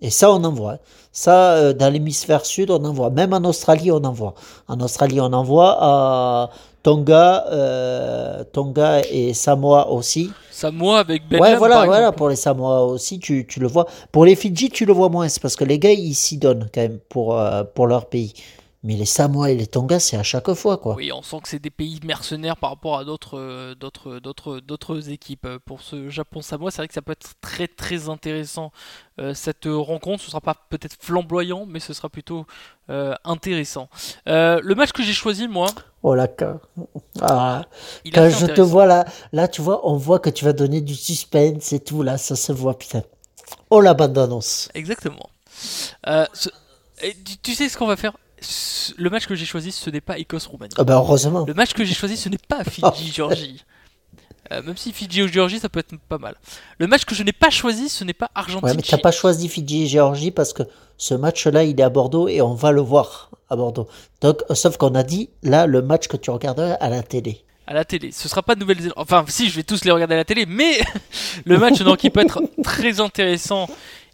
[0.04, 0.76] Et ça, on en voit.
[1.12, 3.08] Ça, euh, dans l'hémisphère sud, on en voit.
[3.08, 4.34] Même en Australie, on en voit.
[4.68, 5.78] En Australie, on en voit.
[5.80, 6.50] À
[6.82, 10.30] Tonga, euh, Tonga et Samoa aussi.
[10.50, 12.18] Samoa avec Ouais, Benjamin, voilà, par voilà, exemple.
[12.18, 13.86] pour les Samoa aussi, tu, tu le vois.
[14.12, 16.68] Pour les Fidji, tu le vois moins, c'est parce que les gars, ils s'y donnent
[16.74, 18.34] quand même pour, euh, pour leur pays.
[18.84, 20.94] Mais les Samoa et les Tonga, c'est à chaque fois, quoi.
[20.94, 24.60] Oui, on sent que c'est des pays mercenaires par rapport à d'autres euh, d'autres d'autres
[24.60, 25.46] d'autres équipes.
[25.46, 28.72] Euh, Pour ce Japon-Samoa, c'est vrai que ça peut être très très intéressant
[29.20, 30.22] euh, cette rencontre.
[30.22, 32.46] Ce sera pas peut-être flamboyant, mais ce sera plutôt
[32.90, 33.88] euh, intéressant.
[34.28, 35.68] Euh, le match que j'ai choisi, moi,
[36.02, 36.60] Oh là, quand,
[37.22, 37.64] ah,
[38.12, 40.82] quand assez je te vois là, là, tu vois, on voit que tu vas donner
[40.82, 43.02] du suspense et tout, là, ça se voit, putain.
[43.70, 44.68] Oh la bande-annonce.
[44.74, 45.30] Exactement.
[46.06, 46.50] Euh, ce-
[47.02, 48.16] et tu, sais ce qu'on va faire?
[48.98, 50.74] Le match que j'ai choisi, ce n'est pas Écosse-Roumanie.
[50.76, 51.44] Ah ben heureusement.
[51.46, 53.64] Le match que j'ai choisi, ce n'est pas Fidji-Géorgie.
[54.52, 56.34] Euh, même si Fidji ou Géorgie, ça peut être pas mal.
[56.78, 58.30] Le match que je n'ai pas choisi, ce n'est pas
[58.62, 60.64] Ouais, mais t'as pas choisi Fidji et Géorgie parce que
[60.98, 63.88] ce match-là, il est à Bordeaux et on va le voir à Bordeaux.
[64.20, 67.42] Donc, euh, sauf qu'on a dit, là, le match que tu regarderas à la télé.
[67.66, 68.12] à la télé.
[68.12, 68.94] Ce sera pas de Nouvelle-Zélande.
[68.96, 70.80] Enfin, si, je vais tous les regarder à la télé, mais
[71.46, 73.66] le match donc, qui peut être très intéressant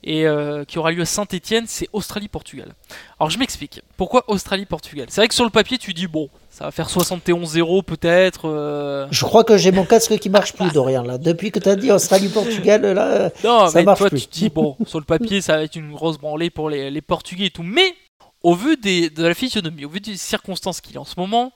[0.03, 2.75] et euh, qui aura lieu à Saint-Etienne, c'est Australie-Portugal.
[3.19, 3.83] Alors, je m'explique.
[3.97, 5.07] Pourquoi Australie-Portugal?
[5.11, 8.49] C'est vrai que sur le papier, tu dis, bon, ça va faire 71-0 peut-être.
[8.49, 11.19] euh, Je crois que j'ai mon casque qui marche plus, Dorian, là.
[11.19, 13.07] Depuis que t'as dit Australie-Portugal, là.
[13.09, 14.21] euh, Non, Ça mais marche toi, plus.
[14.23, 16.91] tu te dis, bon, sur le papier, ça va être une grosse branlée pour les,
[16.91, 17.63] les Portugais et tout.
[17.63, 17.95] Mais,
[18.43, 21.15] au vu des, de la physionomie, au vu des circonstances qu'il y a en ce
[21.19, 21.53] moment,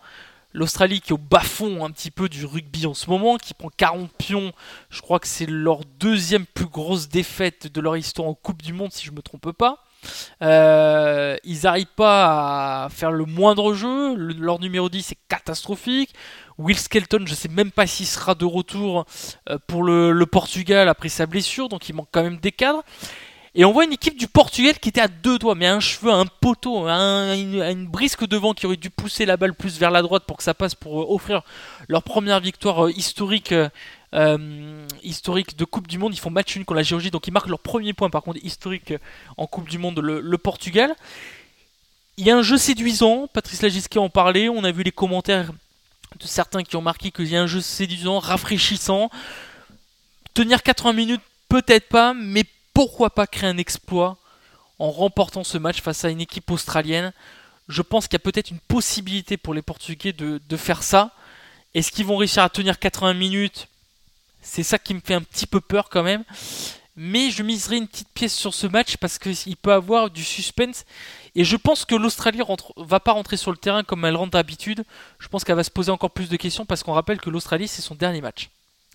[0.55, 3.69] l'Australie qui est au bas-fond un petit peu du rugby en ce moment, qui prend
[3.77, 4.53] 40 pions,
[4.89, 8.73] je crois que c'est leur deuxième plus grosse défaite de leur histoire en Coupe du
[8.73, 9.85] Monde, si je me trompe pas.
[10.43, 14.15] Euh, ils n'arrivent pas à faire le moindre jeu.
[14.15, 16.15] Le- leur numéro 10 est catastrophique.
[16.59, 19.07] Will Skelton, je sais même pas s'il sera de retour
[19.49, 22.85] euh, pour le Portugal après sa blessure, donc il manque quand même des cadres.
[23.57, 26.11] Et on voit une équipe du Portugal qui était à deux doigts, mais un cheveu,
[26.11, 29.93] un poteau, une, à une brisque devant qui aurait dû pousser la balle plus vers
[29.93, 31.43] la droite pour que ça passe pour euh, offrir
[31.87, 33.55] leur première victoire euh, historique,
[34.13, 36.15] euh, historique de Coupe du Monde.
[36.15, 38.41] Ils font match nul contre la Géorgie, donc ils marquent leur premier point par contre
[38.43, 38.93] historique
[39.37, 40.93] en Coupe du Monde, le, le Portugal.
[42.17, 45.53] Il y a un jeu séduisant, Patrice Lagisquet en parlait, on a vu les commentaires
[46.19, 49.11] de certains qui ont marqué qu'il y a un jeu séduisant, rafraîchissant.
[50.33, 54.19] Tenir 80 minutes, peut-être pas, mais pourquoi pas créer un exploit
[54.79, 57.13] en remportant ce match face à une équipe australienne
[57.69, 61.13] Je pense qu'il y a peut-être une possibilité pour les Portugais de, faire ça.
[61.75, 63.69] Est-ce qu'ils vont réussir à tenir 80 minutes?
[64.43, 66.25] C'est ça qui me fait un petit peu peur quand même.
[66.97, 70.85] Mais je miserai une petite pièce sur ce match parce qu'il peut avoir du suspense.
[71.35, 74.33] Et je pense que l'Australie rentre, va pas rentrer sur le terrain comme elle rentre
[74.33, 74.85] d'habitude.
[75.19, 77.67] Je pense qu'elle va se poser encore plus de questions parce qu'on rappelle que l'Australie,
[77.67, 78.51] c'est son dernier match.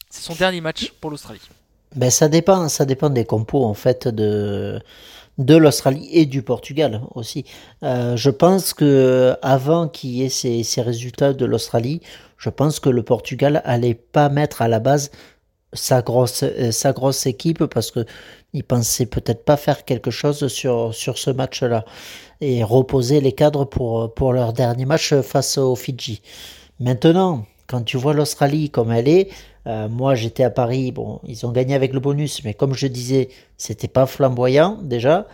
[0.10, 1.42] C'est son dernier match pour l'Australie.
[1.96, 4.80] Ben, ça dépend, ça dépend des compos, en fait, de,
[5.40, 7.46] de l'Australie et du Portugal aussi.
[7.84, 12.02] Euh, je pense que avant qu'il y ait ces, ces résultats de l'Australie,
[12.38, 15.12] je pense que le Portugal allait pas mettre à la base
[15.74, 18.06] sa grosse, euh, sa grosse équipe parce que
[18.54, 21.86] il pensait peut-être pas faire quelque chose sur, sur ce match-là
[22.42, 26.22] et reposer les cadres pour, pour leur dernier match face aux Fidji.
[26.80, 29.30] Maintenant, quand tu vois l'Australie comme elle est,
[29.70, 30.94] euh, moi j'étais à Paris,
[31.26, 35.28] ils ont gagné avec le bonus, mais comme je disais, c'était pas flamboyant déjà.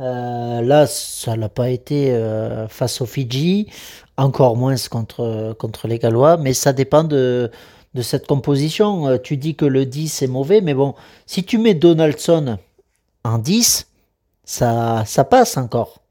[0.00, 3.68] Euh, là, ça l'a pas été euh, face aux Fidji,
[4.16, 7.50] encore moins contre, les Gallois, mais ça dépend de,
[8.00, 9.18] cette composition.
[9.18, 10.94] Tu dis que le 10 est mauvais, mais bon,
[11.26, 12.58] si tu mets Donaldson
[13.24, 13.88] en 10,
[14.44, 16.01] ça, ça passe encore.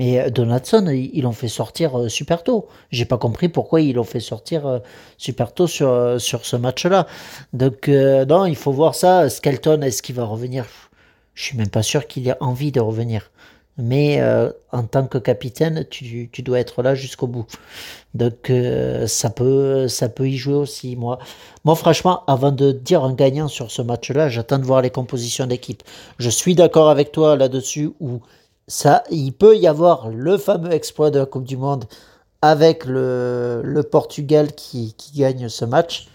[0.00, 2.66] Mais euh, Donaldson, ils l'ont fait sortir euh, super tôt.
[2.90, 4.78] J'ai pas compris pourquoi ils l'ont fait sortir euh,
[5.18, 7.06] super tôt sur, ce match-là.
[7.52, 9.28] Donc, non, il faut voir ça.
[9.28, 10.64] Skelton, est-ce qu'il va revenir?
[11.34, 13.30] Je suis même pas sûr qu'il ait envie de revenir.
[13.76, 14.22] Mais
[14.72, 17.46] en tant que capitaine, tu, tu dois être là jusqu'au bout.
[18.14, 18.52] Donc,
[19.06, 20.96] ça, peut, ça peut y jouer aussi.
[20.96, 21.18] Moi,
[21.64, 25.46] moi, franchement, avant de dire un gagnant sur ce match-là, j'attends de voir les compositions
[25.46, 25.82] d'équipe.
[26.18, 28.20] Je suis d'accord avec toi là-dessus où
[28.70, 31.84] ça, il peut y avoir le fameux exploit de la Coupe du Monde
[32.42, 36.06] avec le, le Portugal qui, qui gagne ce match.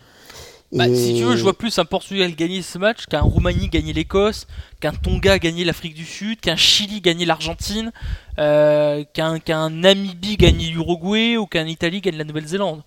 [0.71, 3.67] Bah, Et- Si tu veux, je vois plus un Portugal gagner ce match qu'un Roumanie
[3.69, 4.47] gagner l'Écosse,
[4.79, 7.91] qu'un Tonga gagner l'Afrique du Sud, qu'un Chili gagner l'Argentine,
[8.39, 12.81] euh, qu'un qu'un Namibie gagner l'Uruguay ou qu'un Italie gagne la Nouvelle-Zélande.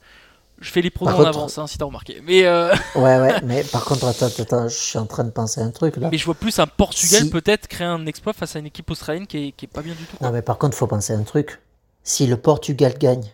[0.60, 2.20] Je fais les pronos Par en contre- avance, hein, si t'as remarqué.
[2.24, 5.60] Mais, euh, Ouais, ouais, mais par contre, attends, attends, je suis en train de penser
[5.60, 6.08] à un truc là.
[6.10, 7.30] mais je vois plus un Portugal Si.
[7.30, 9.94] peut-être créer un exploit face à une équipe australienne qui est, qui est pas bien
[9.94, 10.16] du tout.
[10.16, 10.26] quoi.
[10.26, 11.60] Non, mais par contre, faut penser à un truc.
[12.02, 13.24] Si le Portugal gagne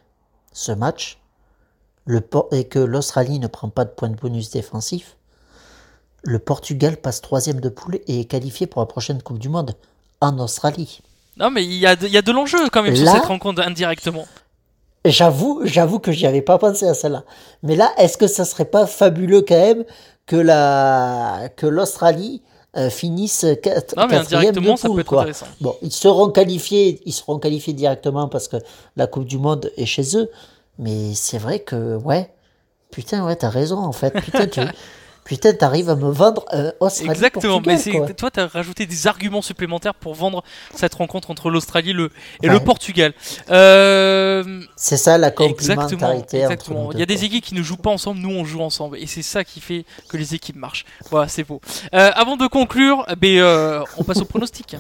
[0.53, 1.19] ce match
[2.05, 5.17] le Por- et que l'Australie ne prend pas de points de bonus défensif,
[6.23, 9.75] le Portugal passe troisième de poule et est qualifié pour la prochaine Coupe du Monde
[10.21, 11.01] en Australie.
[11.39, 14.27] Non, mais il y a de, de l'enjeu quand même sur cette rencontre indirectement.
[15.05, 17.25] J'avoue, j'avoue que j'y avais pas pensé à celle-là.
[17.63, 19.85] Mais là, est-ce que ça serait pas fabuleux quand même
[20.27, 22.41] que la que l'Australie
[22.77, 25.21] euh, finisse quat- Non, mais quatrième de indirectement, ça peut être quoi.
[25.21, 25.47] intéressant.
[25.61, 28.57] Bon, ils seront qualifiés, ils seront qualifiés directement parce que
[28.97, 30.31] la Coupe du Monde est chez eux.
[30.79, 32.31] Mais c'est vrai que, ouais,
[32.91, 34.11] putain, ouais, t'as raison en fait.
[34.13, 34.61] Putain, tu,
[35.25, 37.11] putain, t'arrives à me vendre euh, Australie.
[37.11, 40.43] Exactement, mais c'est toi, tu as rajouté des arguments supplémentaires pour vendre
[40.75, 42.11] cette rencontre entre l'Australie le,
[42.43, 42.55] et Ouais.
[42.55, 43.13] le Portugal.
[43.51, 46.93] Euh, C'est ça la complémentarité exactement.
[46.93, 49.07] Il y a des équipes qui ne jouent pas ensemble, nous on joue ensemble, et
[49.07, 50.85] c'est ça qui fait que les équipes marchent.
[51.11, 51.61] Voilà, c'est beau.
[51.95, 54.77] Euh, avant de conclure, euh, on passe au pronostic.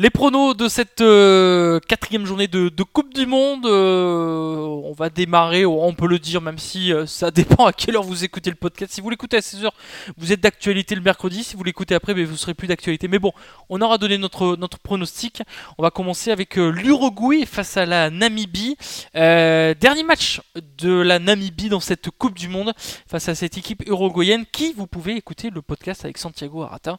[0.00, 5.66] Les pronos de cette euh, quatrième journée de, Coupe du Monde, euh, on va démarrer,
[5.66, 8.56] on peut le dire, même si euh, ça dépend à quelle heure vous écoutez le
[8.56, 8.94] podcast.
[8.94, 9.68] Si vous l'écoutez à 16h,
[10.16, 11.44] vous êtes d'actualité le mercredi.
[11.44, 13.08] Si vous l'écoutez après, ben, vous serez plus d'actualité.
[13.08, 13.32] Mais bon,
[13.68, 15.42] on aura donné notre, notre pronostic.
[15.76, 18.78] On va commencer avec l'Uruguay face à la Namibie.
[19.12, 20.40] Dernier match
[20.78, 22.72] de la Namibie dans cette Coupe du Monde
[23.06, 26.96] face à cette équipe uruguayenne qui, vous pouvez écouter le podcast avec Santiago Arata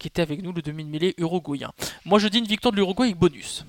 [0.00, 1.70] qui était avec nous, le demi-mêlée uruguayen.
[2.04, 3.64] Moi je dis une victoire de l'Uruguay avec bonus.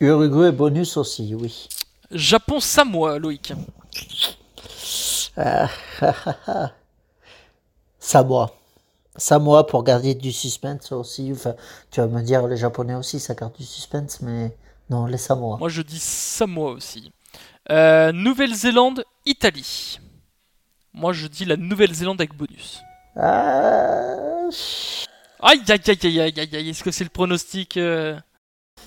[0.00, 1.68] Uruguay bonus aussi, oui.
[2.10, 3.52] Japon-Samoa, Loïc.
[7.98, 8.54] Samoa.
[9.16, 11.30] Samoa pour garder du suspense aussi.
[11.32, 11.54] Enfin,
[11.90, 14.56] tu vas me dire, les Japonais aussi, ça garde du suspense, mais
[14.90, 15.56] non, les Samoa.
[15.58, 17.12] Moi je dis Samoa aussi.
[17.70, 19.98] Euh, Nouvelle-Zélande, Italie.
[20.92, 22.80] Moi je dis la Nouvelle-Zélande avec bonus.
[23.16, 24.48] Ah,
[25.46, 28.18] Aïe aïe aïe aïe aïe aïe aïe, est-ce que c'est le pronostic euh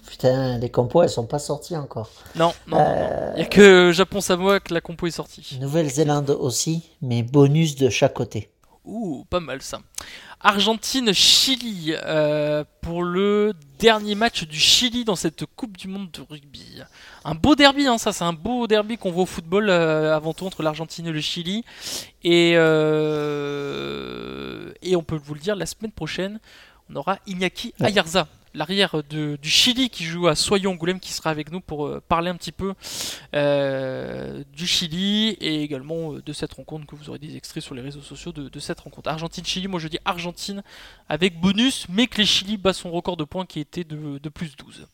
[0.07, 2.09] putain, les compos, elles sont pas sorties encore.
[2.35, 2.77] Non, non.
[2.79, 5.57] Euh, Il n'y a que Japon-Samoa que la compo est sortie.
[5.61, 8.49] Nouvelle-Zélande aussi, mais bonus de chaque côté.
[8.85, 9.79] Ouh, pas mal ça.
[10.41, 16.81] Argentine-Chili euh, pour le dernier match du Chili dans cette Coupe du Monde de rugby.
[17.25, 20.33] Un beau derby, hein, ça, c'est un beau derby qu'on voit au football euh, avant
[20.33, 21.65] tout entre l'Argentine et le Chili.
[22.23, 23.51] Et, euh,
[24.81, 26.39] et on peut vous le dire, la semaine prochaine,
[26.89, 27.73] on aura Iñaki.
[27.81, 32.01] Ayarza, l'arrière du Chili qui joue à Soyons Angoulême, qui sera avec nous pour euh,
[32.07, 32.73] parler un petit peu
[33.35, 37.75] euh, du Chili et également euh, de cette rencontre que vous aurez des extraits sur
[37.75, 39.09] les réseaux sociaux de, cette rencontre.
[39.09, 40.63] Argentine-Chili, moi je dis Argentine
[41.09, 44.55] avec bonus, mais que les Chili bat son record de points qui était de, plus
[44.57, 44.87] 12.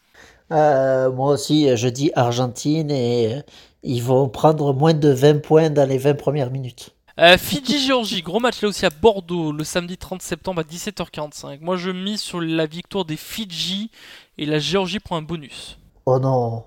[0.51, 3.41] Euh, moi aussi, je dis Argentine et
[3.81, 6.93] ils vont prendre moins de 20 points dans les 20 premières minutes.
[7.19, 11.59] Euh, Fidji-Géorgie, gros match là aussi à Bordeaux le samedi 30 septembre à 17h45.
[11.61, 13.91] Moi je mise sur la victoire des Fidji
[14.39, 15.77] et la Géorgie prend un bonus.
[16.07, 16.63] Oh non.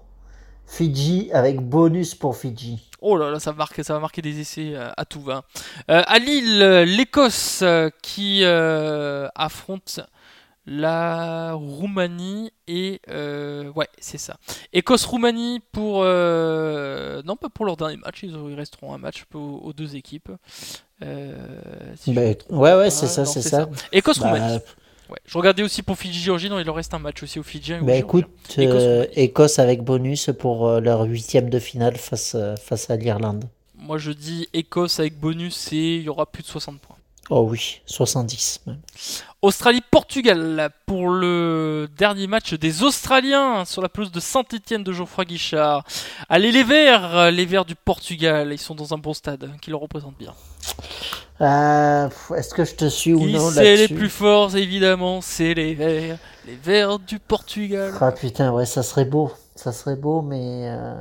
[0.65, 2.89] Fidji avec bonus pour Fidji.
[3.01, 5.43] Oh là là, ça va marquer, ça va marquer des essais euh, à tout va.
[5.91, 6.61] Euh, à Lille,
[6.97, 7.65] l'Écosse
[8.03, 10.01] qui euh, affronte
[10.67, 14.37] la Roumanie et euh, ouais c'est ça.
[14.73, 19.73] Écosse-Roumanie pour euh, non pas pour leur dernier match, ils, resteront un match aux, aux
[19.73, 20.31] deux équipes.
[21.03, 21.35] Euh,
[21.97, 23.69] si trompe ouais, ouais, c'est ça, c'est ça.
[23.93, 24.59] Écosse-Roumanie.
[24.59, 24.65] Bah,
[25.09, 25.19] Ouais.
[25.25, 27.75] Je regardais aussi pour Fidji-Géorgie, non il leur reste un match aussi au Fidji.
[27.75, 28.25] aux bah, écoute,
[28.59, 29.07] Écosse, Roumanie.
[29.15, 33.45] Écosse avec bonus pour leur huitième de finale face, face à l'Irlande.
[33.77, 36.97] Moi je dis Écosse avec bonus et il y aura plus de 60 points.
[37.31, 38.81] Oh oui, 70 même.
[39.47, 45.85] Australie-Portugal pour le dernier match des Australiens sur la pelouse de Saint-Etienne de Geoffroy Guichard.
[46.29, 49.81] Allez les Verts, les Verts du Portugal, ils sont dans un bon stade qui leur
[49.81, 50.35] représente bien.
[51.41, 55.55] Euh, Est-ce que je te suis ou Qui non c'est les plus forts évidemment, c'est
[55.55, 57.93] les Verts, les Verts du Portugal.
[58.01, 59.31] Ah putain, ouais, ça serait beau.
[59.55, 60.95] Ça serait beau, mais euh,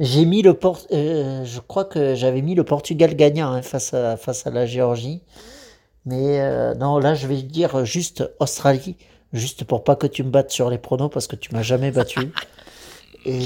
[0.00, 0.80] j'ai mis le Port.
[0.92, 4.64] euh, je crois que j'avais mis le Portugal gagnant hein, face à face à la
[4.64, 5.22] Géorgie.
[6.06, 8.96] Mais euh, non, là, je vais dire juste Australie,
[9.32, 11.90] juste pour pas que tu me battes sur les pronos parce que tu m'as jamais
[11.90, 12.20] battu.
[13.26, 13.40] Et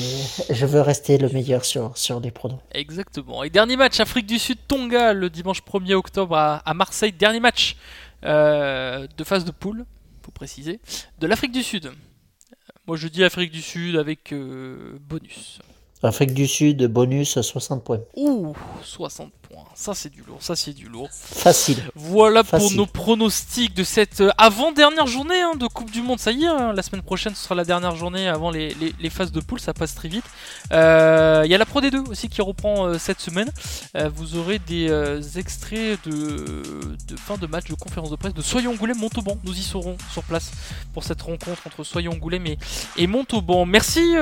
[0.51, 2.59] je veux rester le meilleur sur sur les pronos.
[2.73, 3.45] Exactement.
[3.45, 7.13] Et dernier match, Afrique du Sud, Tonga, le dimanche 1er octobre à, à Marseille.
[7.13, 7.77] Dernier match
[8.25, 9.85] euh, de phase de poule,
[10.23, 10.81] faut préciser,
[11.21, 11.93] de l'Afrique du Sud.
[12.89, 15.61] Moi je dis Afrique du Sud avec euh, bonus.
[16.03, 17.99] Afrique du Sud, bonus 60 points.
[18.17, 19.65] Ouh, 60 points.
[19.75, 21.09] Ça c'est du lourd, ça c'est du lourd.
[21.13, 21.79] Facile.
[21.97, 26.21] Voilà pour nos pronostics de cette euh, avant-dernière journée hein, de Coupe du Monde.
[26.21, 28.93] Ça y est, hein, la semaine prochaine ce sera la dernière journée avant les, les-
[29.01, 30.25] les phases de poule, ça passe très vite.
[30.73, 33.51] Euh, Il y a la Pro D2 aussi qui reprend euh, cette semaine.
[33.97, 34.89] Euh, vous aurez des
[35.39, 36.45] extraits de,
[37.09, 39.37] de fin de match, de conférence de presse de Soyons Angoulême Montauban.
[39.45, 40.51] Nous y serons sur place
[40.95, 42.59] pour cette rencontre entre Soyons Angoulême et,
[42.97, 43.65] et Montauban.
[43.67, 44.15] Merci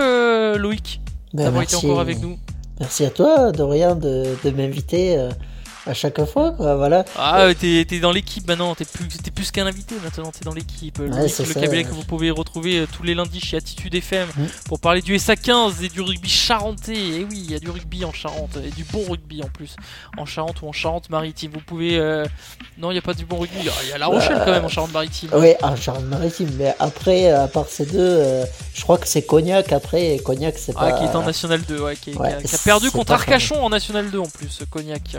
[0.56, 1.00] Loïc
[1.36, 1.86] Ben, d'avoir été merci.
[1.86, 2.38] encore avec nous.
[2.80, 5.30] Merci à toi, Dorian, de, de m'inviter euh,
[5.86, 6.52] à chaque fois.
[6.52, 7.04] Quoi, voilà.
[7.16, 10.98] Ah, t'es dans l'équipe maintenant, t'es plus, t'es plus qu'un invité maintenant, t'es dans l'équipe.
[10.98, 13.94] Le Ouais, c'est le cabinet que vous pouvez retrouver euh, tous les lundis chez Attitude
[13.94, 14.44] FM Mm.
[14.66, 16.94] pour parler du SA15 et du rugby charentais.
[16.96, 19.76] Et oui, il y a du rugby en Charente et du bon rugby en plus,
[20.18, 21.52] en Charente ou en Charente-Maritime.
[21.54, 21.96] Vous pouvez.
[21.98, 22.24] euh,
[22.78, 24.64] Non, il n'y a pas du bon rugby, il y a La Rochelle quand même
[24.64, 25.30] en Charente-Maritime.
[25.34, 26.50] Oui, en Charente-Maritime.
[26.58, 29.72] Mais après, à part ces deux, euh, je crois que c'est Cognac.
[29.72, 30.92] Après, et Cognac, c'est Ah, pas.
[30.98, 34.10] qui est en National 2, ouais, qui, Ouais, qui a perdu contre Arcachon en National
[34.10, 35.16] 2 en plus, Cognac.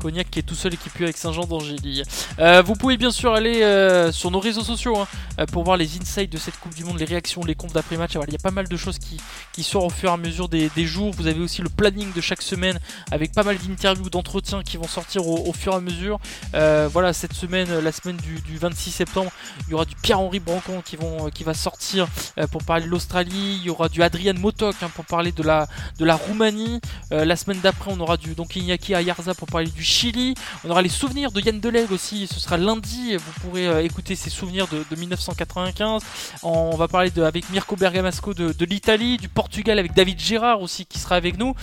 [0.00, 2.02] Cognac qui est tout seul équipé avec Saint-Jean d'Angély.
[2.38, 5.06] Euh, vous pouvez bien sûr aller euh, sur nos réseaux sociaux hein,
[5.40, 8.12] euh, pour voir les insights de cette Coupe du Monde, les réactions, les comptes d'après-match.
[8.26, 9.20] Il y a pas mal de choses qui,
[9.52, 11.12] qui sortent au fur et à mesure des, jours.
[11.16, 12.78] Vous avez aussi le planning de chaque semaine
[13.10, 16.18] avec pas mal d'interviews, d'entretiens qui vont sortir au, fur et à mesure.
[16.52, 19.30] Voilà, cette semaine, la semaine du, du 26 septembre,
[19.66, 20.96] il y aura du Pierre-Henri Brancon qui,
[21.34, 22.06] qui va sortir
[22.50, 23.58] pour parler de l'Australie.
[23.60, 25.66] Il y aura du Adrian Motok hein, pour parler de la,
[26.14, 26.80] Roumanie.
[27.10, 30.34] La semaine d'après, on aura du donc Iñaki Ayarza pour parler du Chili.
[30.64, 32.26] On aura les souvenirs de Yann Deleg aussi.
[32.26, 33.16] Ce sera lundi.
[33.16, 36.02] Vous pourrez euh, écouter ses souvenirs de, de 1995.
[36.42, 40.60] On va parler de, avec Mirko Bergamasco de, de l'Italie, du Portugal avec David Gérard
[40.62, 41.54] aussi qui sera avec nous.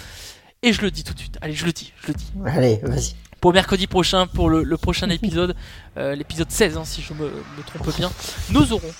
[0.61, 1.37] Et je le dis tout de suite.
[1.41, 2.31] Allez, je le dis, je le dis.
[2.45, 3.15] Allez, vas-y.
[3.41, 5.55] Pour mercredi prochain, pour le, le prochain épisode,
[5.97, 8.09] euh, l'épisode 16, hein, si je me, me trompe bien,
[8.51, 8.93] nous aurons,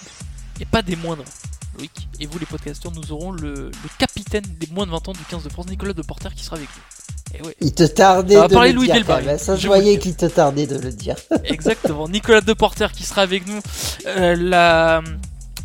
[0.60, 1.24] et pas des moindres,
[1.78, 5.14] Loïc, et vous les podcasteurs, nous aurons le, le capitaine des moins de 20 ans
[5.14, 7.03] du 15 de France, Nicolas Deporter, qui sera avec nous.
[7.42, 9.06] Ouais, Il te tardait de le Louis dire.
[9.40, 10.00] Ça je dis.
[10.00, 11.16] qu'il te tardait de le dire.
[11.46, 12.08] exactement.
[12.08, 13.60] Nicolas Deporter qui sera avec nous
[14.06, 15.02] euh, la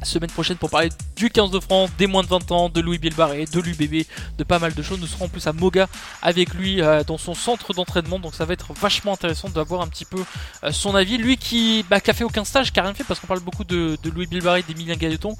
[0.03, 2.99] semaine prochaine pour parler du 15 de France, des moins de 20 ans, de Louis
[2.99, 4.07] Bielbarré, de l'UBB,
[4.39, 5.01] de pas mal de choses.
[5.01, 5.89] Nous serons en plus à Moga
[6.23, 9.89] avec lui euh, dans son centre d'entraînement, donc ça va être vachement intéressant d'avoir un
[9.89, 10.23] petit peu
[10.64, 11.19] euh, son avis.
[11.19, 13.41] Lui qui, bah, qui a fait aucun stage, qui a rien fait parce qu'on parle
[13.41, 15.37] beaucoup de, de Louis Bielbarré, d'Emilien Gailleton,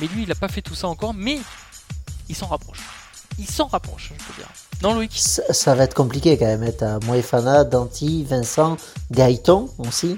[0.00, 1.38] mais lui il a pas fait tout ça encore, mais
[2.28, 2.78] il s'en rapproche.
[3.38, 4.48] Il s'en rapproche, je peux dire.
[4.82, 5.12] Non Loïc?
[5.14, 6.70] Ça, ça va être compliqué quand même.
[6.76, 8.76] T'as Moefana, Danti, Vincent,
[9.10, 10.16] Gaëton aussi.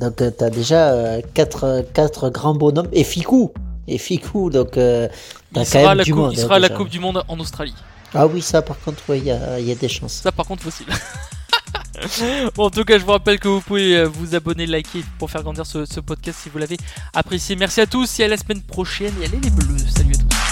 [0.00, 2.88] Donc euh, t'as déjà euh, quatre, quatre grands bonhommes.
[2.92, 3.52] Et Ficou.
[3.86, 5.08] Et Ficou, donc euh,
[5.52, 6.32] t'as il quand même la, du coupe, monde.
[6.32, 6.78] il hein, sera à la déjà.
[6.78, 7.74] Coupe du Monde en Australie.
[8.14, 10.14] Ah oui, ça par contre, il y, a, y a des chances.
[10.14, 10.92] Ça par contre possible.
[12.54, 15.30] bon en tout cas je vous rappelle que vous pouvez euh, vous abonner, liker pour
[15.30, 16.78] faire grandir ce, ce podcast si vous l'avez
[17.14, 17.56] apprécié.
[17.56, 19.76] Merci à tous et à la semaine prochaine et allez les bleus.
[19.94, 20.49] Salut à tous.